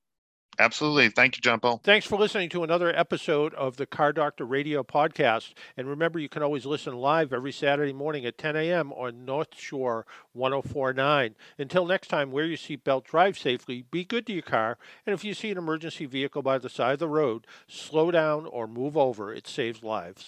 Absolutely. 0.60 1.08
Thank 1.08 1.38
you, 1.38 1.58
Paul. 1.58 1.80
Thanks 1.86 2.06
for 2.06 2.20
listening 2.20 2.50
to 2.50 2.64
another 2.66 2.94
episode 2.94 3.54
of 3.54 3.78
the 3.78 3.86
Car 3.86 4.12
Doctor 4.12 4.44
Radio 4.46 4.84
podcast. 4.84 5.54
And 5.78 5.88
remember, 5.88 6.20
you 6.20 6.28
can 6.28 6.44
always 6.44 6.66
listen 6.66 6.98
live 6.98 7.32
every 7.32 7.54
Saturday 7.54 7.94
morning 7.94 8.26
at 8.26 8.38
10 8.38 8.58
a.m. 8.58 8.92
on 8.92 9.24
North 9.24 9.58
Shore 9.58 10.06
1049. 10.34 11.36
Until 11.58 11.86
next 11.86 12.10
time, 12.10 12.32
wear 12.32 12.44
your 12.44 12.58
seatbelt, 12.58 13.06
drive 13.06 13.40
safely, 13.40 13.86
be 13.90 14.04
good 14.04 14.28
to 14.28 14.34
your 14.34 14.42
car, 14.42 14.78
and 15.06 15.14
if 15.14 15.24
you 15.24 15.34
see 15.34 15.50
an 15.50 15.58
emergency 15.58 16.06
vehicle 16.06 16.42
by 16.42 16.58
the 16.58 16.70
side 16.70 16.94
of 16.94 17.00
the 17.00 17.08
road, 17.08 17.48
slow 17.68 18.12
down 18.12 18.46
or 18.46 18.68
move 18.68 18.98
over. 18.98 19.34
It 19.34 19.48
saves 19.48 19.82
lives. 19.82 20.26